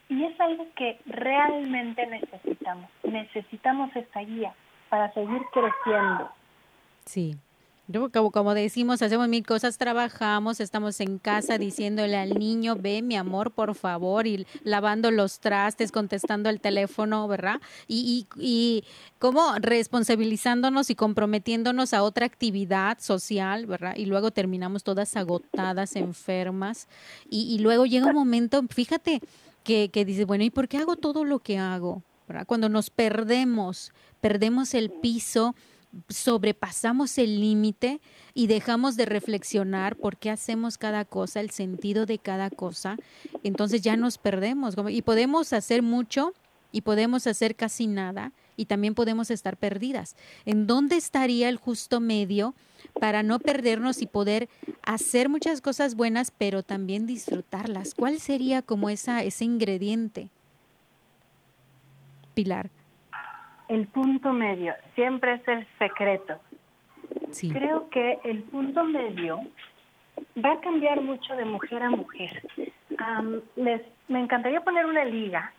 [0.09, 2.91] y es algo que realmente necesitamos.
[3.03, 4.55] Necesitamos esta guía
[4.89, 6.31] para seguir creciendo.
[7.05, 7.37] Sí,
[8.13, 13.17] como, como decimos, hacemos mil cosas, trabajamos, estamos en casa diciéndole al niño, ve mi
[13.17, 17.61] amor, por favor, y lavando los trastes, contestando el teléfono, ¿verdad?
[17.87, 18.85] Y, y, y
[19.21, 23.95] como responsabilizándonos y comprometiéndonos a otra actividad social, ¿verdad?
[23.97, 26.89] Y luego terminamos todas agotadas, enfermas.
[27.31, 29.21] Y, y luego llega un momento, fíjate,
[29.67, 32.03] que, que dice, bueno, ¿y por qué hago todo lo que hago?
[32.47, 35.55] Cuando nos perdemos, perdemos el piso
[36.09, 38.01] sobrepasamos el límite
[38.35, 42.97] y dejamos de reflexionar por qué hacemos cada cosa, el sentido de cada cosa,
[43.43, 44.75] entonces ya nos perdemos.
[44.91, 46.35] Y podemos hacer mucho
[46.73, 50.17] y podemos hacer casi nada y también podemos estar perdidas.
[50.45, 52.55] ¿En dónde estaría el justo medio
[53.01, 54.49] para no perdernos y poder
[54.83, 57.95] hacer muchas cosas buenas, pero también disfrutarlas?
[57.95, 60.29] ¿Cuál sería como esa, ese ingrediente?
[62.35, 62.71] Pilar
[63.69, 66.39] el punto medio siempre es el secreto.
[67.53, 69.41] Creo que el punto medio
[70.43, 72.43] va a cambiar mucho de mujer a mujer.
[73.57, 75.53] les, me encantaría poner una liga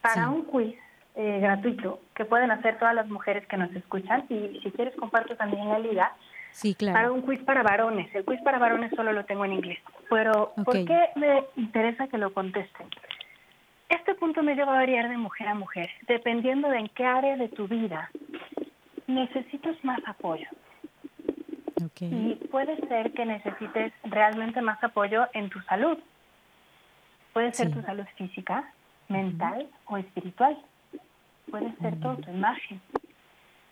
[0.00, 0.76] para un quiz
[1.14, 5.36] eh, gratuito que pueden hacer todas las mujeres que nos escuchan y si quieres comparto
[5.36, 6.12] también la liga.
[6.58, 6.94] Sí, claro.
[6.94, 8.12] Para un quiz para varones.
[8.12, 9.78] El quiz para varones solo lo tengo en inglés.
[10.10, 12.88] Pero ¿por qué me interesa que lo contesten?
[13.88, 17.36] Este punto medio va a variar de mujer a mujer, dependiendo de en qué área
[17.36, 18.10] de tu vida
[19.06, 20.48] necesitas más apoyo.
[22.00, 25.96] Y puede ser que necesites realmente más apoyo en tu salud.
[27.34, 28.68] Puede ser tu salud física,
[29.08, 30.58] mental o espiritual.
[31.52, 32.80] Puede ser todo tu imagen,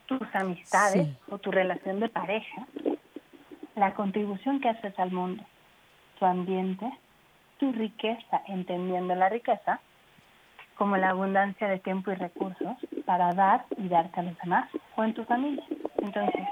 [0.06, 2.66] tus amistades o tu relación de pareja,
[3.74, 5.44] la contribución que haces al mundo,
[6.18, 6.90] tu ambiente,
[7.58, 9.80] tu riqueza, entendiendo la riqueza,
[10.76, 15.04] como la abundancia de tiempo y recursos para dar y darte a los demás o
[15.04, 15.64] en tu familia.
[15.98, 16.44] Entonces,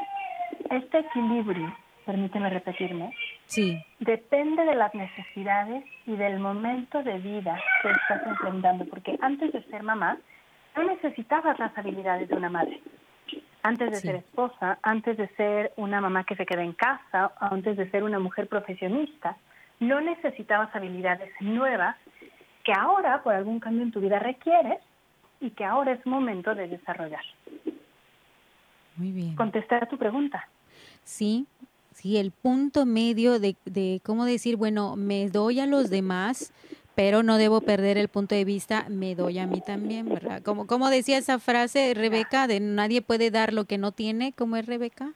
[0.71, 1.75] este equilibrio,
[2.07, 3.15] permíteme repetirme,
[3.47, 3.83] sí.
[4.01, 9.63] depende de las necesidades y del momento de vida que estás enfrentando, porque antes de
[9.65, 10.19] ser mamá,
[10.77, 12.81] no necesitabas las habilidades de una madre.
[13.65, 17.79] Antes de ser esposa, antes de ser una mamá que se queda en casa, antes
[17.79, 19.39] de ser una mujer profesionista,
[19.81, 21.97] no necesitabas habilidades nuevas
[22.63, 24.81] que ahora, por algún cambio en tu vida, requieres
[25.41, 27.23] y que ahora es momento de desarrollar.
[28.97, 29.35] Muy bien.
[29.35, 30.47] Contestar a tu pregunta.
[31.03, 31.47] Sí,
[31.93, 36.53] sí, el punto medio de, de cómo decir, bueno, me doy a los demás,
[36.95, 40.43] pero no debo perder el punto de vista, me doy a mí también, ¿verdad?
[40.43, 44.57] Como, como decía esa frase, Rebeca, de nadie puede dar lo que no tiene, ¿cómo
[44.57, 45.13] es Rebeca?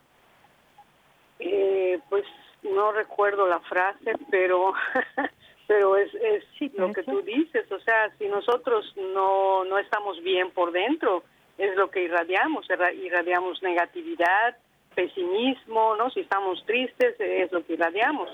[1.39, 2.25] Eh, pues
[2.63, 4.73] no recuerdo la frase, pero
[5.69, 10.49] pero es, es lo que tú dices, o sea, si nosotros no, no estamos bien
[10.49, 11.23] por dentro,
[11.59, 12.65] es lo que irradiamos,
[13.03, 14.57] irradiamos negatividad,
[14.95, 16.09] pesimismo, ¿no?
[16.09, 18.29] Si estamos tristes, es lo que irradiamos.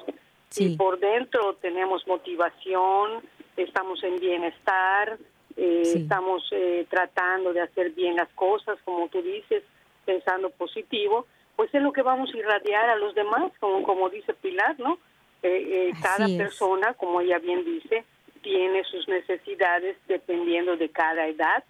[0.48, 3.22] Si por dentro tenemos motivación,
[3.58, 5.18] estamos en bienestar,
[5.58, 9.64] eh, estamos eh, tratando de hacer bien las cosas, como tú dices,
[10.06, 14.34] pensando positivo, pues es lo que vamos a irradiar a los demás, como, como dice
[14.34, 15.00] Pilar, ¿no?
[15.42, 18.04] Eh, eh, cada persona, como ella bien dice,
[18.42, 21.64] tiene sus necesidades dependiendo de cada edad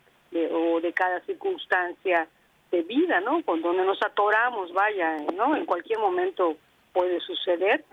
[0.51, 2.27] o de cada circunstancia
[2.71, 3.41] de vida, ¿no?
[3.43, 5.55] Con donde nos atoramos, vaya, ¿no?
[5.55, 6.57] En cualquier momento
[6.91, 7.85] puede suceder.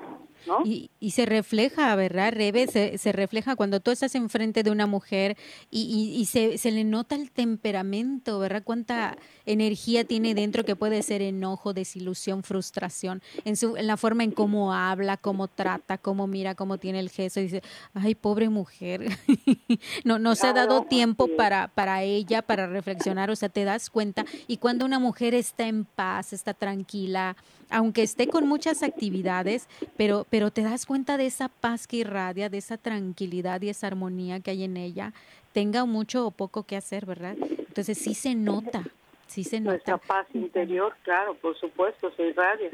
[0.65, 2.67] Y, y, se refleja, ¿verdad, Rebe?
[2.67, 5.37] Se, se, refleja cuando tú estás enfrente de una mujer
[5.71, 8.63] y, y, se, se, le nota el temperamento, ¿verdad?
[8.65, 9.17] Cuánta
[9.47, 14.33] energía tiene dentro que puede ser enojo, desilusión, frustración, en, su, en la forma en
[14.33, 17.41] cómo habla, cómo trata, cómo mira, cómo tiene el gesto.
[17.41, 17.63] dice,
[17.95, 19.19] ay, pobre mujer.
[20.05, 23.91] no, no se ha dado tiempo para, para ella, para reflexionar, o sea, te das
[23.91, 24.25] cuenta.
[24.47, 27.37] Y cuando una mujer está en paz, está tranquila,
[27.73, 29.67] aunque esté con muchas actividades,
[29.97, 33.89] pero, pero te das cuenta de esa paz que irradia, de esa tranquilidad y esa
[33.89, 35.13] armonía que hay en ella,
[35.53, 37.37] tenga mucho o poco que hacer, ¿verdad?
[37.39, 38.83] Entonces sí se nota,
[39.27, 39.73] sí se nota.
[39.73, 42.71] Nuestra paz interior, claro, por supuesto, se irradia.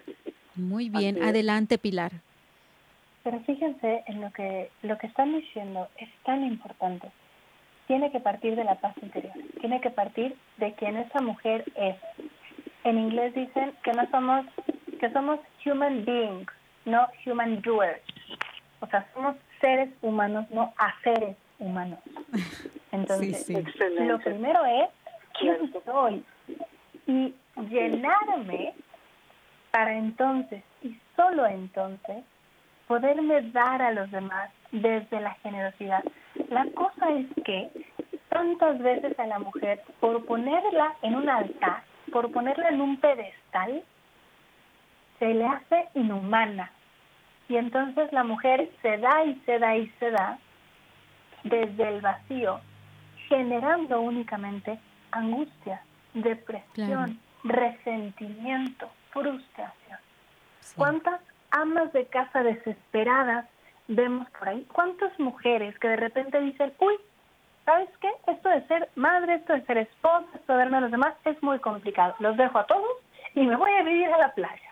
[0.55, 2.13] Muy bien, adelante Pilar.
[3.25, 7.11] Pero fíjense en lo que lo que están diciendo es tan importante.
[7.89, 9.35] Tiene que partir de la paz interior.
[9.61, 11.97] Tiene que partir de quien esa mujer es.
[12.85, 14.47] En inglés dicen que no somos
[15.01, 16.47] que somos human beings,
[16.89, 18.03] no human doers.
[18.81, 21.99] O sea, somos seres humanos, no haceres humanos.
[22.93, 23.49] Entonces,
[24.01, 24.89] lo primero es
[25.39, 26.25] quién soy
[27.07, 28.75] y llenarme
[29.71, 32.25] para entonces y solo entonces
[32.87, 36.03] poderme dar a los demás desde la generosidad.
[36.49, 37.71] La cosa es que
[38.29, 41.83] tantas veces a la mujer, por ponerla en un altar,
[42.13, 43.83] por ponerla en un pedestal,
[45.19, 46.71] se le hace inhumana.
[47.49, 50.39] Y entonces la mujer se da y se da y se da
[51.45, 52.61] desde el vacío,
[53.29, 54.79] generando únicamente
[55.11, 55.83] angustia,
[56.15, 59.99] depresión, resentimiento, frustración.
[60.77, 61.21] ¿Cuántas
[61.51, 63.47] amas de casa desesperadas
[63.89, 64.67] vemos por ahí?
[64.73, 66.95] ¿Cuántas mujeres que de repente dicen, uy,
[67.65, 68.11] ¿sabes qué?
[68.27, 71.43] Esto de ser madre, esto de ser esposa, esto de verme a los demás es
[71.43, 72.15] muy complicado.
[72.19, 72.99] Los dejo a todos
[73.35, 74.68] y me voy a vivir a la playa.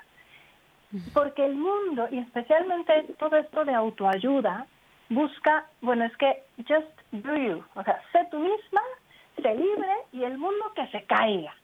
[1.13, 4.67] Porque el mundo, y especialmente todo esto de autoayuda,
[5.09, 8.81] busca, bueno, es que just do you, o sea, sé tú misma,
[9.37, 11.55] sé libre y el mundo que se caiga.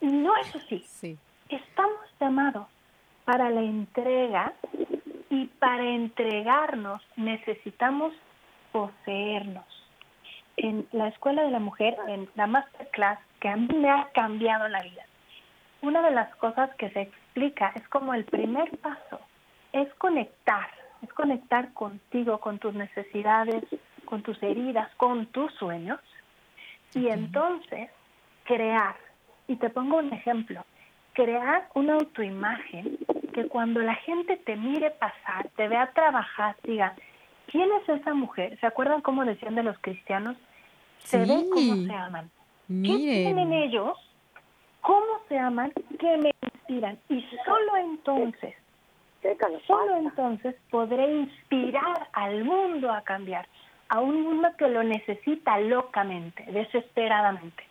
[0.00, 0.80] No es así.
[0.86, 1.18] Sí.
[1.48, 2.66] Estamos llamados
[3.24, 4.52] para la entrega
[5.30, 8.12] y para entregarnos necesitamos
[8.72, 9.64] poseernos.
[10.56, 14.68] En la Escuela de la Mujer, en la Masterclass, que a mí me ha cambiado
[14.68, 15.04] la vida,
[15.82, 19.20] una de las cosas que se explica es como el primer paso,
[19.72, 20.68] es conectar,
[21.02, 23.62] es conectar contigo, con tus necesidades,
[24.06, 26.00] con tus heridas, con tus sueños,
[26.94, 27.90] y entonces
[28.44, 28.96] crear.
[29.48, 30.64] Y te pongo un ejemplo,
[31.12, 32.98] crear una autoimagen
[33.34, 36.94] que cuando la gente te mire pasar, te vea trabajar, diga,
[37.48, 38.58] ¿quién es esa mujer?
[38.60, 40.36] ¿Se acuerdan cómo decían de los cristianos?
[41.00, 42.30] Se ve cómo se aman.
[42.66, 43.98] ¿Qué tienen ellos
[44.86, 46.98] cómo se aman, que me inspiran.
[47.08, 48.54] Y solo entonces,
[49.66, 53.46] solo entonces podré inspirar al mundo a cambiar,
[53.88, 57.64] a un mundo que lo necesita locamente, desesperadamente.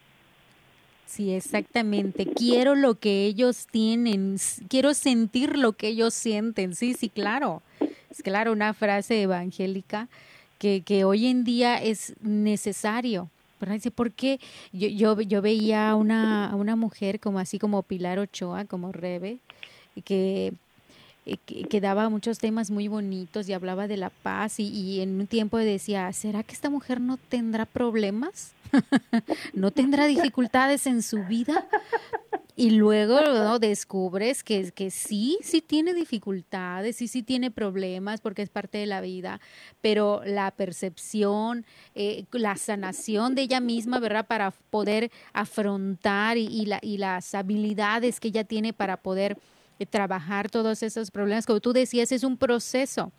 [1.05, 2.25] Sí, exactamente.
[2.25, 4.37] Quiero lo que ellos tienen,
[4.67, 6.75] quiero sentir lo que ellos sienten.
[6.75, 7.61] Sí, sí, claro.
[8.09, 10.07] Es claro, una frase evangélica
[10.57, 13.29] que, que hoy en día es necesario.
[13.95, 14.39] Porque
[14.71, 19.39] yo, yo, yo veía a una, una mujer como así como Pilar Ochoa, como Rebe,
[20.03, 20.53] que,
[21.45, 25.57] que, daba muchos temas muy bonitos y hablaba de la paz y en un tiempo
[25.57, 28.53] decía, ¿será que esta mujer no tendrá problemas?
[29.53, 31.67] ¿No tendrá dificultades en su vida?
[32.57, 38.49] Y luego descubres que, que sí, sí tiene dificultades, sí, sí tiene problemas porque es
[38.49, 39.41] parte de la vida,
[39.81, 44.25] pero la percepción, eh, la sanación de ella misma, ¿verdad?
[44.25, 49.37] Para poder afrontar y, y, la, y las habilidades que ella tiene para poder
[49.77, 53.11] eh, trabajar todos esos problemas, como tú decías, es un proceso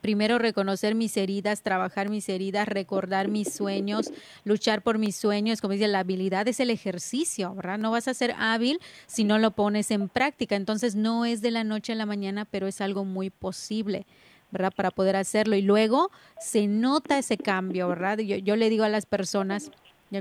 [0.00, 4.12] primero reconocer mis heridas, trabajar mis heridas, recordar mis sueños,
[4.44, 5.60] luchar por mis sueños.
[5.60, 7.78] Como dice, la habilidad es el ejercicio, ¿verdad?
[7.78, 10.56] No vas a ser hábil si no lo pones en práctica.
[10.56, 14.06] Entonces no es de la noche a la mañana, pero es algo muy posible.
[14.52, 14.72] ¿verdad?
[14.74, 15.56] Para poder hacerlo.
[15.56, 18.18] Y luego se nota ese cambio, ¿verdad?
[18.18, 19.72] Yo, yo le digo a las personas,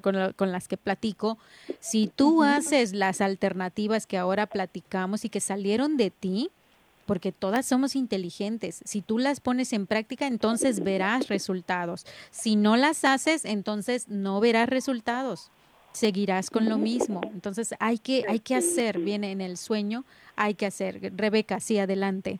[0.01, 1.37] con, las que platico,
[1.79, 6.49] si tú haces las alternativas que ahora platicamos y que salieron de ti,
[7.05, 8.81] porque todas somos inteligentes.
[8.85, 12.05] Si tú las pones en práctica, entonces verás resultados.
[12.31, 15.51] Si no las haces, entonces no verás resultados.
[15.91, 17.21] Seguirás con lo mismo.
[17.33, 20.03] Entonces hay que, hay que hacer, viene en el sueño,
[20.35, 20.99] hay que hacer.
[21.15, 22.39] Rebeca, sí, adelante.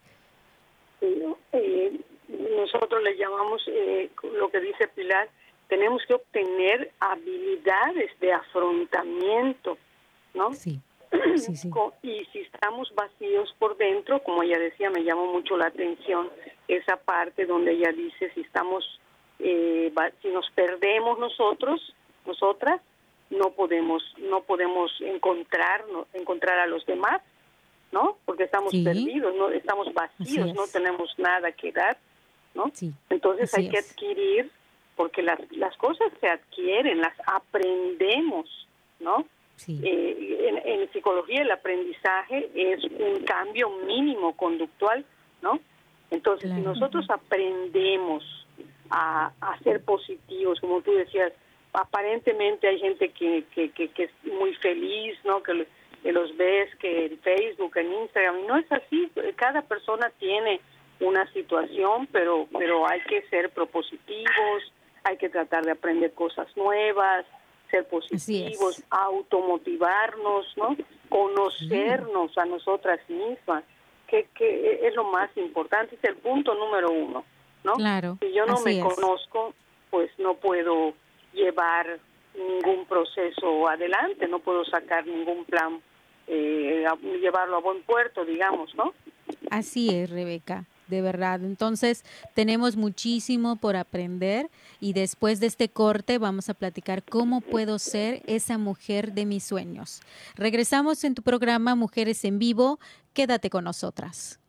[1.01, 5.30] Eh, nosotros le llamamos eh, lo que dice Pilar,
[5.70, 9.78] tenemos que obtener habilidades de afrontamiento,
[10.34, 10.53] ¿no?
[10.53, 10.82] Sí
[12.01, 16.30] y si estamos vacíos por dentro, como ella decía, me llamó mucho la atención
[16.68, 18.84] esa parte donde ella dice si estamos,
[19.39, 21.93] eh, si nos perdemos nosotros,
[22.26, 22.82] nosotras,
[23.30, 27.22] no podemos, no podemos encontrar, encontrar a los demás,
[27.91, 28.18] ¿no?
[28.26, 31.97] Porque estamos perdidos, no, estamos vacíos, no tenemos nada que dar,
[32.53, 32.72] ¿no?
[33.10, 34.51] Entonces hay que adquirir,
[34.95, 38.68] porque las, las cosas se adquieren, las aprendemos,
[38.99, 39.26] ¿no?
[39.68, 45.06] Eh, en, psicología el aprendizaje es un cambio mínimo conductual,
[45.41, 45.60] ¿no?
[46.12, 48.24] Entonces, si nosotros aprendemos
[48.89, 49.32] a,
[49.64, 51.34] ser positivos, como tú decías,
[51.74, 55.41] aparentemente hay gente que, que, que, es muy feliz, ¿no?
[55.41, 55.68] Que,
[56.12, 60.62] los ves que en Facebook, en Instagram, no es así, cada persona tiene
[60.99, 64.72] una situación, pero, pero hay que ser propositivos,
[65.03, 67.26] hay que tratar de aprender cosas nuevas,
[67.76, 70.76] ser positivos, automotivarnos, ¿no?
[71.09, 73.63] Conocernos a nosotras mismas,
[74.07, 77.26] que, que es lo más importante, es el punto número uno,
[77.63, 77.73] ¿no?
[77.73, 78.17] Claro.
[78.21, 79.53] Si yo no me conozco,
[79.89, 80.93] pues no puedo
[81.34, 81.99] llevar
[82.36, 85.82] ningún proceso adelante, no puedo sacar ningún plan,
[86.28, 86.86] eh,
[87.21, 88.93] llevarlo a buen puerto, digamos, ¿no?
[89.49, 91.44] Así es, Rebeca de verdad.
[91.44, 97.80] Entonces, tenemos muchísimo por aprender y después de este corte vamos a platicar cómo puedo
[97.80, 100.02] ser esa mujer de mis sueños.
[100.36, 102.80] Regresamos en tu programa Mujeres en Vivo.
[103.14, 104.40] Quédate con nosotras.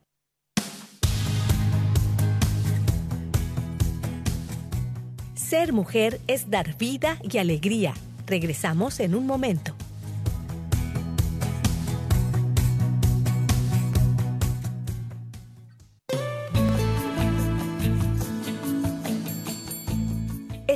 [5.34, 7.94] Ser mujer es dar vida y alegría.
[8.26, 9.76] Regresamos en un momento.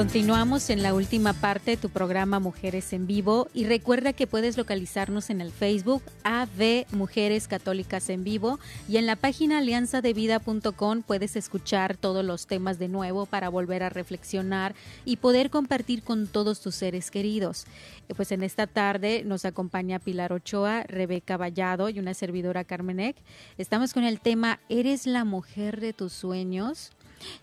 [0.00, 4.56] Continuamos en la última parte de tu programa Mujeres en Vivo y recuerda que puedes
[4.56, 11.36] localizarnos en el Facebook AV Mujeres Católicas en Vivo y en la página alianzadevida.com puedes
[11.36, 14.74] escuchar todos los temas de nuevo para volver a reflexionar
[15.04, 17.66] y poder compartir con todos tus seres queridos.
[18.08, 23.16] Eh, pues en esta tarde nos acompaña Pilar Ochoa, Rebeca Vallado y una servidora Carmenek.
[23.58, 26.90] Estamos con el tema ¿Eres la mujer de tus sueños?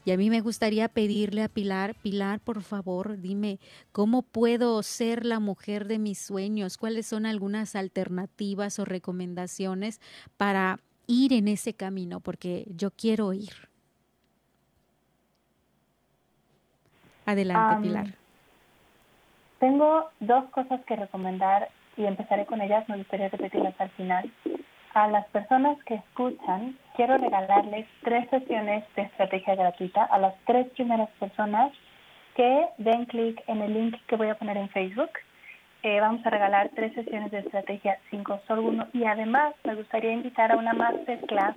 [0.06, 3.60] Y a mí me gustaría pedirle a Pilar, Pilar, por favor, dime,
[3.92, 6.78] ¿cómo puedo ser la mujer de mis sueños?
[6.78, 10.02] ¿Cuáles son algunas alternativas o recomendaciones
[10.38, 12.20] para ir en ese camino?
[12.20, 13.70] Porque yo quiero ir.
[17.26, 18.14] Adelante, Pilar.
[19.60, 22.88] Tengo dos cosas que recomendar y empezaré con ellas.
[22.88, 24.32] Me gustaría repetirlas al final
[24.94, 30.68] a las personas que escuchan, quiero regalarles tres sesiones de estrategia gratuita a las tres
[30.72, 31.72] primeras personas
[32.36, 35.12] que den clic en el link que voy a poner en Facebook.
[35.84, 40.12] Eh, vamos a regalar tres sesiones de estrategia 5 Sol 1 y además me gustaría
[40.12, 41.56] invitar a una masterclass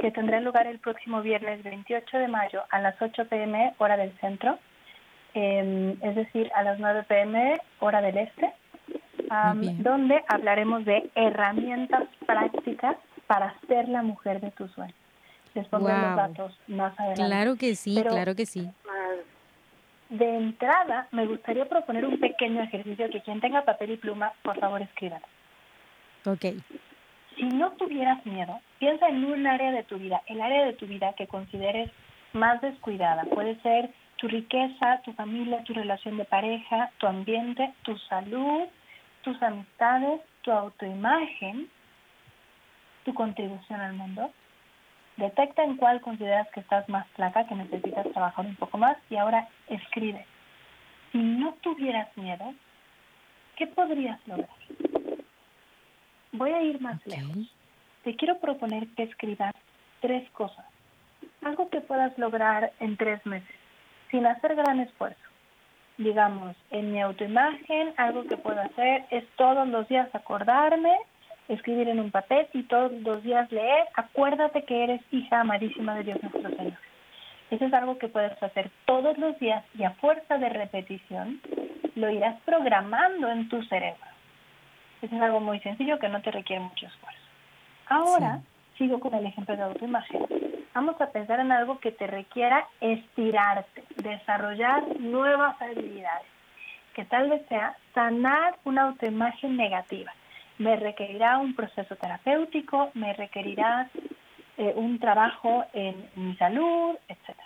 [0.00, 4.12] que tendrá lugar el próximo viernes 28 de mayo a las 8 pm hora del
[4.20, 4.56] centro,
[5.34, 8.52] em, es decir, a las 9 pm hora del este.
[9.78, 12.96] Donde hablaremos de herramientas prácticas
[13.26, 14.96] para ser la mujer de tus sueños.
[15.54, 17.24] Les pongo los datos más adelante.
[17.24, 18.70] Claro que sí, claro que sí.
[20.10, 24.58] De entrada, me gustaría proponer un pequeño ejercicio que quien tenga papel y pluma, por
[24.60, 25.20] favor, escriban.
[26.26, 26.44] Ok.
[27.36, 30.86] Si no tuvieras miedo, piensa en un área de tu vida, el área de tu
[30.86, 31.90] vida que consideres
[32.32, 33.24] más descuidada.
[33.24, 38.62] Puede ser tu riqueza, tu familia, tu relación de pareja, tu ambiente, tu salud,
[39.22, 41.68] tus amistades, tu autoimagen,
[43.06, 44.30] tu contribución al mundo.
[45.16, 49.16] Detecta en cuál consideras que estás más flaca, que necesitas trabajar un poco más y
[49.16, 50.26] ahora escribe.
[51.12, 52.52] Si no tuvieras miedo,
[53.56, 54.50] ¿qué podrías lograr?
[56.32, 57.50] Voy a ir más lejos.
[58.02, 59.54] te quiero proponer que escribas
[60.00, 60.66] tres cosas.
[61.42, 63.56] Algo que puedas lograr en tres meses,
[64.10, 65.20] sin hacer gran esfuerzo.
[65.96, 70.98] Digamos, en mi autoimagen, algo que puedo hacer es todos los días acordarme,
[71.48, 76.04] escribir en un papel y todos los días leer, acuérdate que eres hija amadísima de
[76.04, 76.78] Dios nuestro Señor.
[77.50, 81.40] Eso es algo que puedes hacer todos los días y a fuerza de repetición
[81.94, 84.04] lo irás programando en tu cerebro.
[85.02, 87.20] Eso es algo muy sencillo que no te requiere mucho esfuerzo.
[87.88, 88.40] Ahora,
[88.76, 90.26] sigo con el ejemplo de autoimagen.
[90.74, 96.26] Vamos a pensar en algo que te requiera estirarte, desarrollar nuevas habilidades,
[96.94, 100.12] que tal vez sea sanar una autoimagen negativa.
[100.58, 103.90] Me requerirá un proceso terapéutico, me requerirá
[104.56, 107.36] eh, un trabajo en mi salud, etc.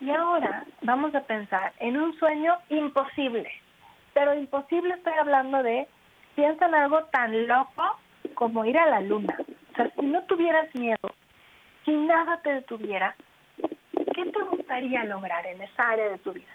[0.00, 3.50] Y ahora vamos a pensar en un sueño imposible,
[4.12, 5.86] pero imposible estoy hablando de,
[6.34, 7.98] piensa en algo tan loco
[8.34, 9.36] como ir a la luna.
[9.72, 11.14] O sea, si no tuvieras miedo,
[11.84, 13.14] si nada te detuviera,
[14.14, 16.52] ¿qué te gustaría lograr en esa área de tu vida?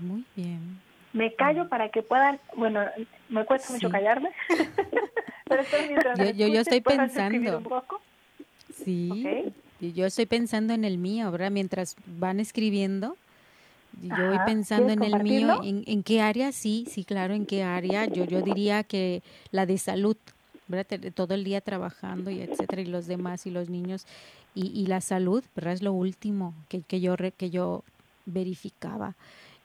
[0.00, 0.83] Muy bien.
[1.14, 2.80] Me callo para que puedan, bueno,
[3.28, 4.30] me cuesta mucho callarme,
[5.44, 5.62] pero
[6.32, 7.62] yo, yo, estoy pensando.
[8.74, 11.52] Sí, yo estoy pensando en el mío, ¿verdad?
[11.52, 13.16] Mientras van escribiendo,
[14.02, 17.62] yo voy pensando en el mío, en, en, qué área, sí, sí, claro, en qué
[17.62, 18.06] área.
[18.06, 20.16] Yo, yo diría que la de salud,
[20.66, 20.98] ¿verdad?
[21.14, 24.04] Todo el día trabajando y etcétera, y los demás y los niños.
[24.52, 25.74] Y, y la salud, ¿verdad?
[25.74, 27.84] Es lo último que, que, yo, que yo
[28.26, 29.14] verificaba.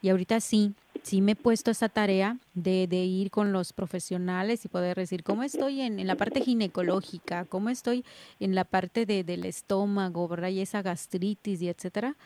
[0.02, 0.72] Y ahorita sí,
[1.02, 5.22] sí me he puesto esa tarea de, de ir con los profesionales y poder decir
[5.22, 8.04] cómo estoy en, en la parte ginecológica, cómo estoy
[8.38, 10.48] en la parte de, del estómago, ¿verdad?
[10.48, 12.16] Y esa gastritis y etcétera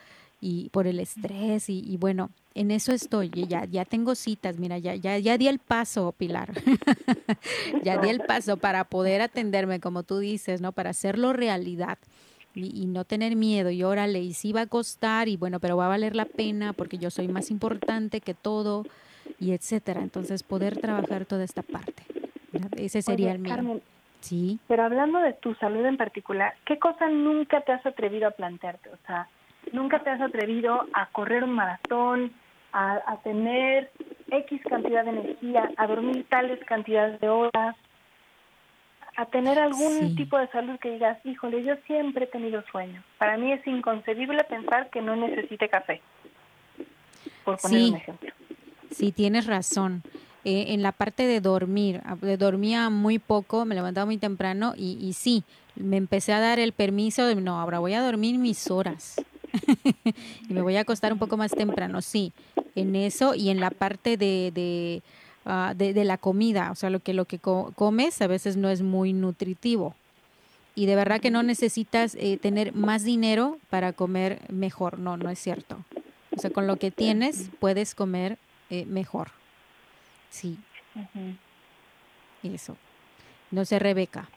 [0.41, 4.95] y por el estrés y, bueno, en eso estoy, ya, ya tengo citas, mira, ya,
[4.95, 6.53] ya, ya di el paso, Pilar,
[7.83, 10.71] ya di el paso para poder atenderme, como tú dices, ¿no?
[10.71, 11.97] Para hacerlo realidad
[12.55, 15.85] y, no tener miedo y órale, y sí va a costar y bueno, pero va
[15.85, 18.85] a valer la pena porque yo soy más importante que todo
[19.39, 20.01] y etcétera.
[20.01, 22.03] Entonces poder trabajar toda esta parte.
[22.77, 23.81] Ese sería el mío.
[24.21, 24.59] sí.
[24.67, 28.89] Pero hablando de tu salud en particular, ¿qué cosa nunca te has atrevido a plantearte?
[28.89, 29.27] O sea,
[29.73, 32.31] nunca te has atrevido a correr un maratón,
[32.71, 33.91] a, a tener
[34.31, 37.75] X cantidad de energía, a dormir tales cantidades de horas,
[39.17, 43.01] a tener algún tipo de salud que digas, híjole, yo siempre he tenido sueño.
[43.17, 46.01] Para mí es inconcebible pensar que no necesite café.
[47.43, 48.31] Por poner un ejemplo.
[48.91, 50.03] Sí, tienes razón.
[50.43, 52.01] Eh, en la parte de dormir,
[52.37, 55.43] dormía muy poco, me levantaba muy temprano y, y sí,
[55.75, 59.15] me empecé a dar el permiso de, no, ahora voy a dormir mis horas
[60.49, 62.31] y me voy a acostar un poco más temprano, sí,
[62.75, 65.01] en eso y en la parte de, de
[65.47, 68.81] Ah, de, la comida, o sea, lo que, lo que comes a veces no es
[68.81, 69.95] muy nutritivo.
[70.73, 75.29] Y de verdad que no necesitas eh, tener más dinero para comer mejor, no, no
[75.29, 75.77] es cierto.
[76.35, 78.39] O sea, con lo que tienes puedes comer
[78.71, 79.29] eh, mejor.
[80.31, 80.57] Sí.
[82.41, 82.75] Eso.
[83.51, 84.27] No sé, Rebeca.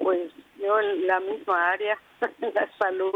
[0.00, 0.30] Pues
[0.62, 1.98] yo en la misma área,
[2.54, 3.12] la salud,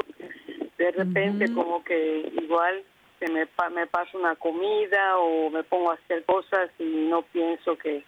[0.77, 2.83] de repente como que igual
[3.29, 8.05] me, me paso una comida o me pongo a hacer cosas y no pienso que,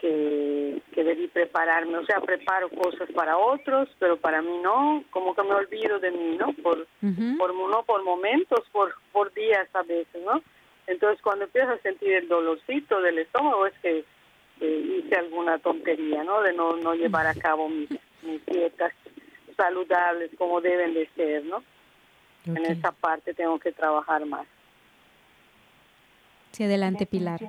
[0.00, 1.98] que, que debí prepararme.
[1.98, 6.10] O sea, preparo cosas para otros, pero para mí no, como que me olvido de
[6.10, 6.52] mí, ¿no?
[6.62, 6.86] Por,
[7.38, 10.42] por, no por momentos, por, por días a veces, ¿no?
[10.86, 14.04] Entonces, cuando empiezo a sentir el dolorcito del estómago es que
[14.60, 16.42] hice alguna tontería, ¿no?
[16.42, 17.90] De no, no llevar a cabo mis,
[18.22, 18.92] mis dietas
[19.56, 21.62] saludables como deben de ser, ¿no?
[22.46, 24.46] En esa parte tengo que trabajar más.
[26.52, 27.40] Sí, adelante, Pilar.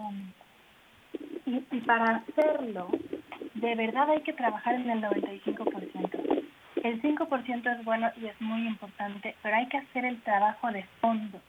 [1.45, 2.89] Y, y para hacerlo,
[3.55, 6.31] de verdad hay que trabajar en el 95%.
[6.83, 10.83] El 5% es bueno y es muy importante, pero hay que hacer el trabajo de
[10.99, 11.39] fondo,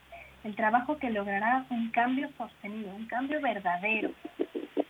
[0.44, 4.10] el trabajo que logrará un cambio sostenido, un cambio verdadero.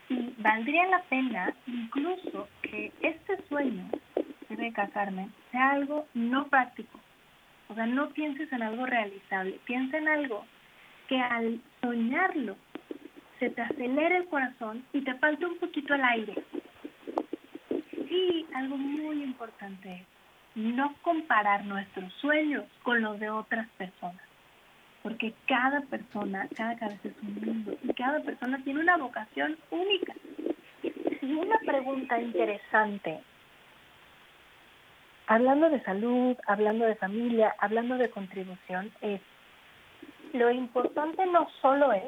[0.09, 3.89] Y valdría la pena incluso que este sueño
[4.49, 6.92] de casarme sea algo no práctico,
[7.73, 10.45] o sea, no pienses en algo realizable, piensa en algo
[11.09, 12.55] que al soñarlo
[13.39, 16.35] se te acelera el corazón y te falta un poquito el aire.
[18.11, 20.07] Y algo muy importante es
[20.55, 24.21] no comparar nuestros sueños con los de otras personas,
[25.03, 30.13] porque cada persona, cada cabeza es un mundo y cada persona tiene una vocación única.
[31.23, 33.23] Y una pregunta interesante
[35.27, 39.21] hablando de salud, hablando de familia, hablando de contribución, es
[40.33, 42.05] lo importante no solo es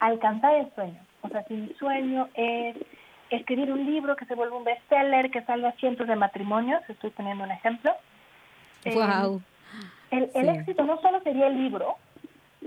[0.00, 1.00] alcanzar el sueño.
[1.22, 2.76] O sea, si mi sueño es
[3.30, 7.44] escribir un libro que se vuelva un bestseller, que salga cientos de matrimonios, estoy poniendo
[7.44, 7.92] un ejemplo.
[8.84, 9.40] Wow.
[10.10, 11.96] Eh, el, éxito no solo sería el libro,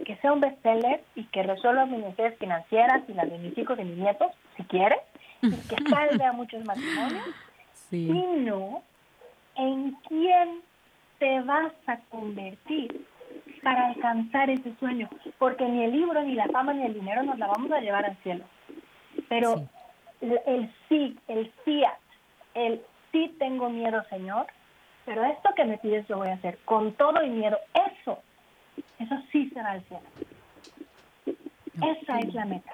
[0.05, 3.77] que sea un bestseller y que resuelva mis necesidades financieras y las de mis hijos
[3.79, 4.95] y mis nietos, si quiere,
[5.41, 7.25] y que salve a muchos matrimonios,
[7.89, 8.81] sino
[9.55, 10.61] en quién
[11.19, 13.05] te vas a convertir
[13.63, 17.39] para alcanzar ese sueño, porque ni el libro, ni la fama, ni el dinero nos
[17.39, 18.45] la vamos a llevar al cielo.
[19.27, 19.67] Pero
[20.21, 21.97] el sí, el fiat,
[22.53, 22.81] el
[23.11, 24.47] sí tengo miedo, Señor,
[25.05, 28.19] pero esto que me pides lo voy a hacer con todo y miedo, eso
[28.99, 30.03] eso sí será el cielo.
[31.75, 32.71] Esa es la meta.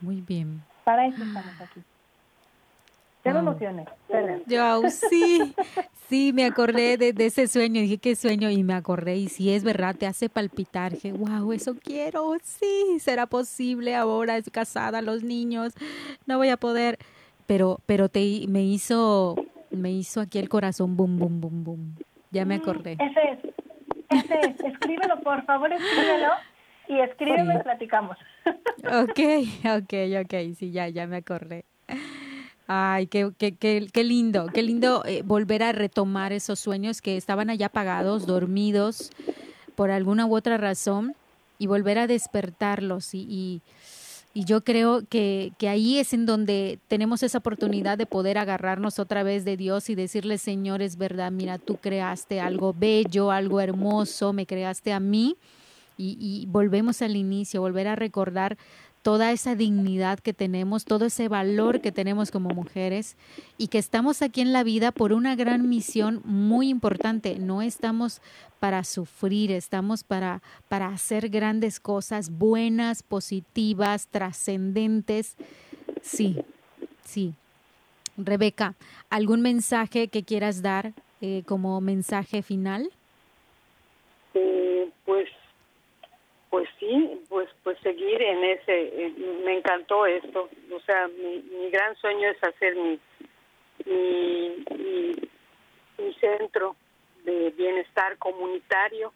[0.00, 0.62] Muy bien.
[0.84, 1.82] Para eso estamos aquí.
[3.24, 3.40] Te wow.
[3.40, 3.88] emociones.
[4.46, 5.54] Yo, sí,
[6.08, 7.80] sí, me acordé de, de, ese sueño.
[7.80, 8.50] Dije, ¿qué sueño?
[8.50, 9.16] Y me acordé.
[9.16, 10.92] Y si es verdad, te hace palpitar.
[10.92, 12.34] Dije, wow, eso quiero.
[12.42, 14.36] Sí, será posible ahora.
[14.36, 15.72] Es casada, los niños.
[16.26, 16.98] No voy a poder.
[17.46, 19.38] Pero, pero te, me hizo,
[19.70, 21.94] me hizo aquí el corazón, boom, boom, boom, boom.
[22.30, 22.92] Ya me acordé.
[22.92, 23.38] Ese es,
[24.10, 24.60] ese es.
[24.72, 26.28] Escríbelo, por favor, escríbelo
[26.88, 28.18] y escríbeme y platicamos.
[28.86, 29.20] Ok,
[29.64, 31.64] ok, ok, sí, ya, ya me acordé.
[32.66, 37.16] Ay, qué, qué, qué, qué lindo, qué lindo eh, volver a retomar esos sueños que
[37.16, 39.10] estaban allá apagados, dormidos,
[39.74, 41.14] por alguna u otra razón,
[41.58, 43.62] y volver a despertarlos y, y
[44.36, 48.98] y yo creo que, que, ahí es en donde tenemos esa oportunidad de poder agarrarnos
[48.98, 53.60] otra vez de Dios y decirle, Señor, es verdad, mira, tú creaste algo bello, algo
[53.60, 55.36] hermoso, me creaste a mí.
[55.96, 58.58] Y, y volvemos al inicio, volver a recordar
[59.04, 63.18] toda esa dignidad que tenemos, todo ese valor que tenemos como mujeres
[63.58, 67.38] y que estamos aquí en la vida por una gran misión muy importante.
[67.38, 68.22] No estamos
[68.60, 75.36] para sufrir, estamos para, para hacer grandes cosas buenas, positivas, trascendentes.
[76.00, 76.38] Sí,
[77.04, 77.34] sí.
[78.16, 78.74] Rebeca,
[79.10, 82.88] ¿algún mensaje que quieras dar eh, como mensaje final?
[84.32, 85.28] Eh, pues
[86.54, 89.12] pues sí, pues pues seguir en ese,
[89.44, 93.00] me encantó esto, o sea, mi, mi gran sueño es hacer mi,
[93.84, 94.64] mi,
[95.98, 96.76] mi, centro
[97.24, 99.12] de bienestar comunitario.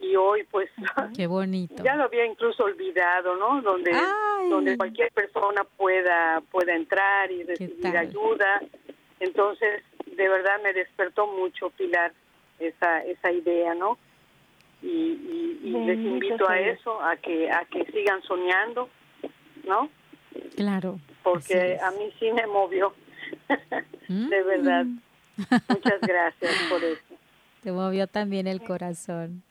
[0.00, 0.70] Y hoy pues
[1.16, 1.82] qué bonito.
[1.82, 3.90] ya lo había incluso olvidado no donde
[4.48, 8.62] donde cualquier persona pueda pueda entrar y recibir ayuda.
[9.18, 12.12] Entonces de verdad me despertó mucho Pilar
[12.60, 13.98] esa esa idea no
[14.82, 18.88] y, y, les invito a eso, a que a que sigan soñando,
[19.66, 19.90] ¿no?
[20.56, 21.00] Claro.
[21.22, 22.94] Porque a mí sí me movió,
[24.08, 24.84] de verdad.
[24.84, 24.98] Mm.
[25.68, 27.02] Muchas gracias por eso.
[27.62, 29.42] Te movió también el corazón.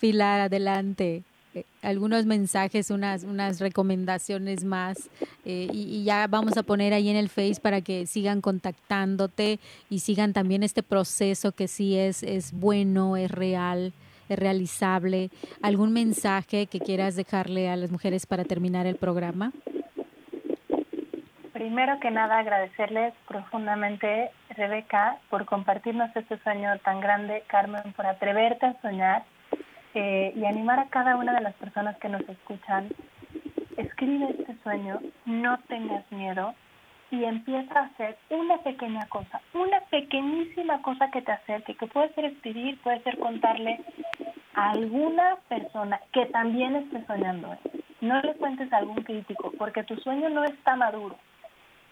[0.00, 1.22] Pilar, adelante.
[1.54, 5.10] Eh, algunos mensajes, unas, unas recomendaciones más
[5.44, 9.58] eh, y, y, ya vamos a poner ahí en el Face para que sigan contactándote
[9.90, 13.92] y sigan también este proceso que sí es, es bueno, es real
[14.36, 15.30] realizable.
[15.62, 19.52] ¿Algún mensaje que quieras dejarle a las mujeres para terminar el programa?
[21.52, 28.66] Primero que nada, agradecerles profundamente, Rebeca, por compartirnos este sueño tan grande, Carmen, por atreverte
[28.66, 29.24] a soñar
[29.94, 32.88] eh, y animar a cada una de las personas que nos escuchan.
[33.76, 36.54] Escribe este sueño, no tengas miedo,
[37.12, 42.08] y empieza a hacer una pequeña cosa, una pequeñísima cosa que te acerque, que puede
[42.14, 43.84] ser escribir, puede ser contarle
[44.54, 47.54] a alguna persona que también esté soñando.
[48.00, 51.16] No le cuentes a algún crítico, porque tu sueño no está maduro.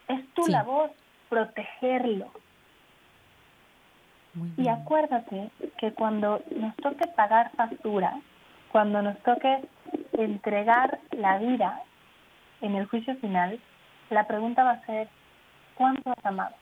[0.09, 0.91] Es tu labor
[1.29, 2.33] protegerlo.
[4.57, 8.19] Y acuérdate que cuando nos toque pagar factura,
[8.73, 9.69] cuando nos toque
[10.15, 11.83] entregar la vida
[12.63, 13.61] en el juicio final,
[14.11, 15.09] la pregunta va a ser,
[15.75, 16.55] ¿cuánto has amado?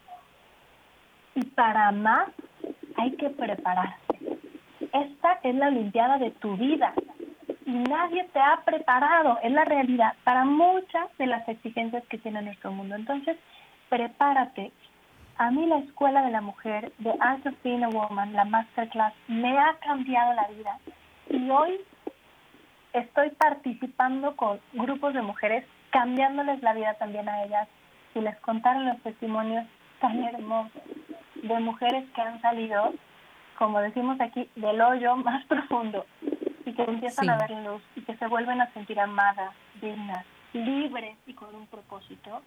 [1.34, 2.26] Y para amar
[2.96, 3.96] hay que prepararse.
[4.92, 6.92] Esta es la Olimpiada de tu vida
[7.64, 12.42] y nadie te ha preparado, es la realidad, para muchas de las exigencias que tiene
[12.42, 12.94] nuestro mundo.
[12.94, 13.36] Entonces,
[13.88, 14.72] prepárate.
[15.36, 19.14] A mí la Escuela de la Mujer de Art of Being a Woman, la Masterclass,
[19.28, 20.78] me ha cambiado la vida.
[21.30, 21.80] Y hoy
[22.92, 27.68] estoy participando con grupos de mujeres cambiándoles la vida también a ellas
[28.14, 29.66] y les contaron los testimonios
[30.00, 30.82] tan hermosos
[31.42, 32.92] de mujeres que han salido,
[33.58, 36.06] como decimos aquí, del hoyo más profundo
[36.64, 41.16] y que empiezan a ver luz y que se vuelven a sentir amadas, dignas, libres
[41.26, 42.42] y con un propósito.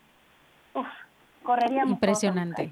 [0.73, 0.87] Uf,
[1.43, 1.93] correríamos.
[1.93, 2.69] Impresionante.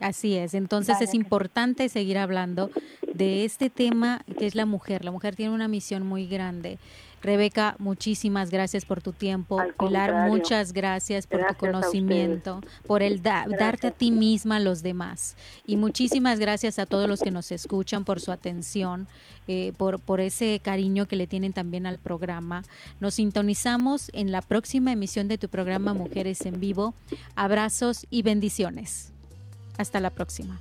[0.00, 2.70] Así es, entonces es importante seguir hablando
[3.14, 5.04] de este tema que es la mujer.
[5.04, 6.78] La mujer tiene una misión muy grande
[7.22, 9.60] Rebeca, muchísimas gracias por tu tiempo.
[9.78, 15.36] Pilar, muchas gracias por tu conocimiento, por el darte a ti misma a los demás.
[15.66, 19.08] Y muchísimas gracias a todos los que nos escuchan por su atención,
[19.48, 22.62] eh, por, por ese cariño que le tienen también al programa.
[23.00, 26.94] Nos sintonizamos en la próxima emisión de tu programa Mujeres en Vivo.
[27.34, 29.12] Abrazos y bendiciones.
[29.76, 30.60] Hasta la próxima.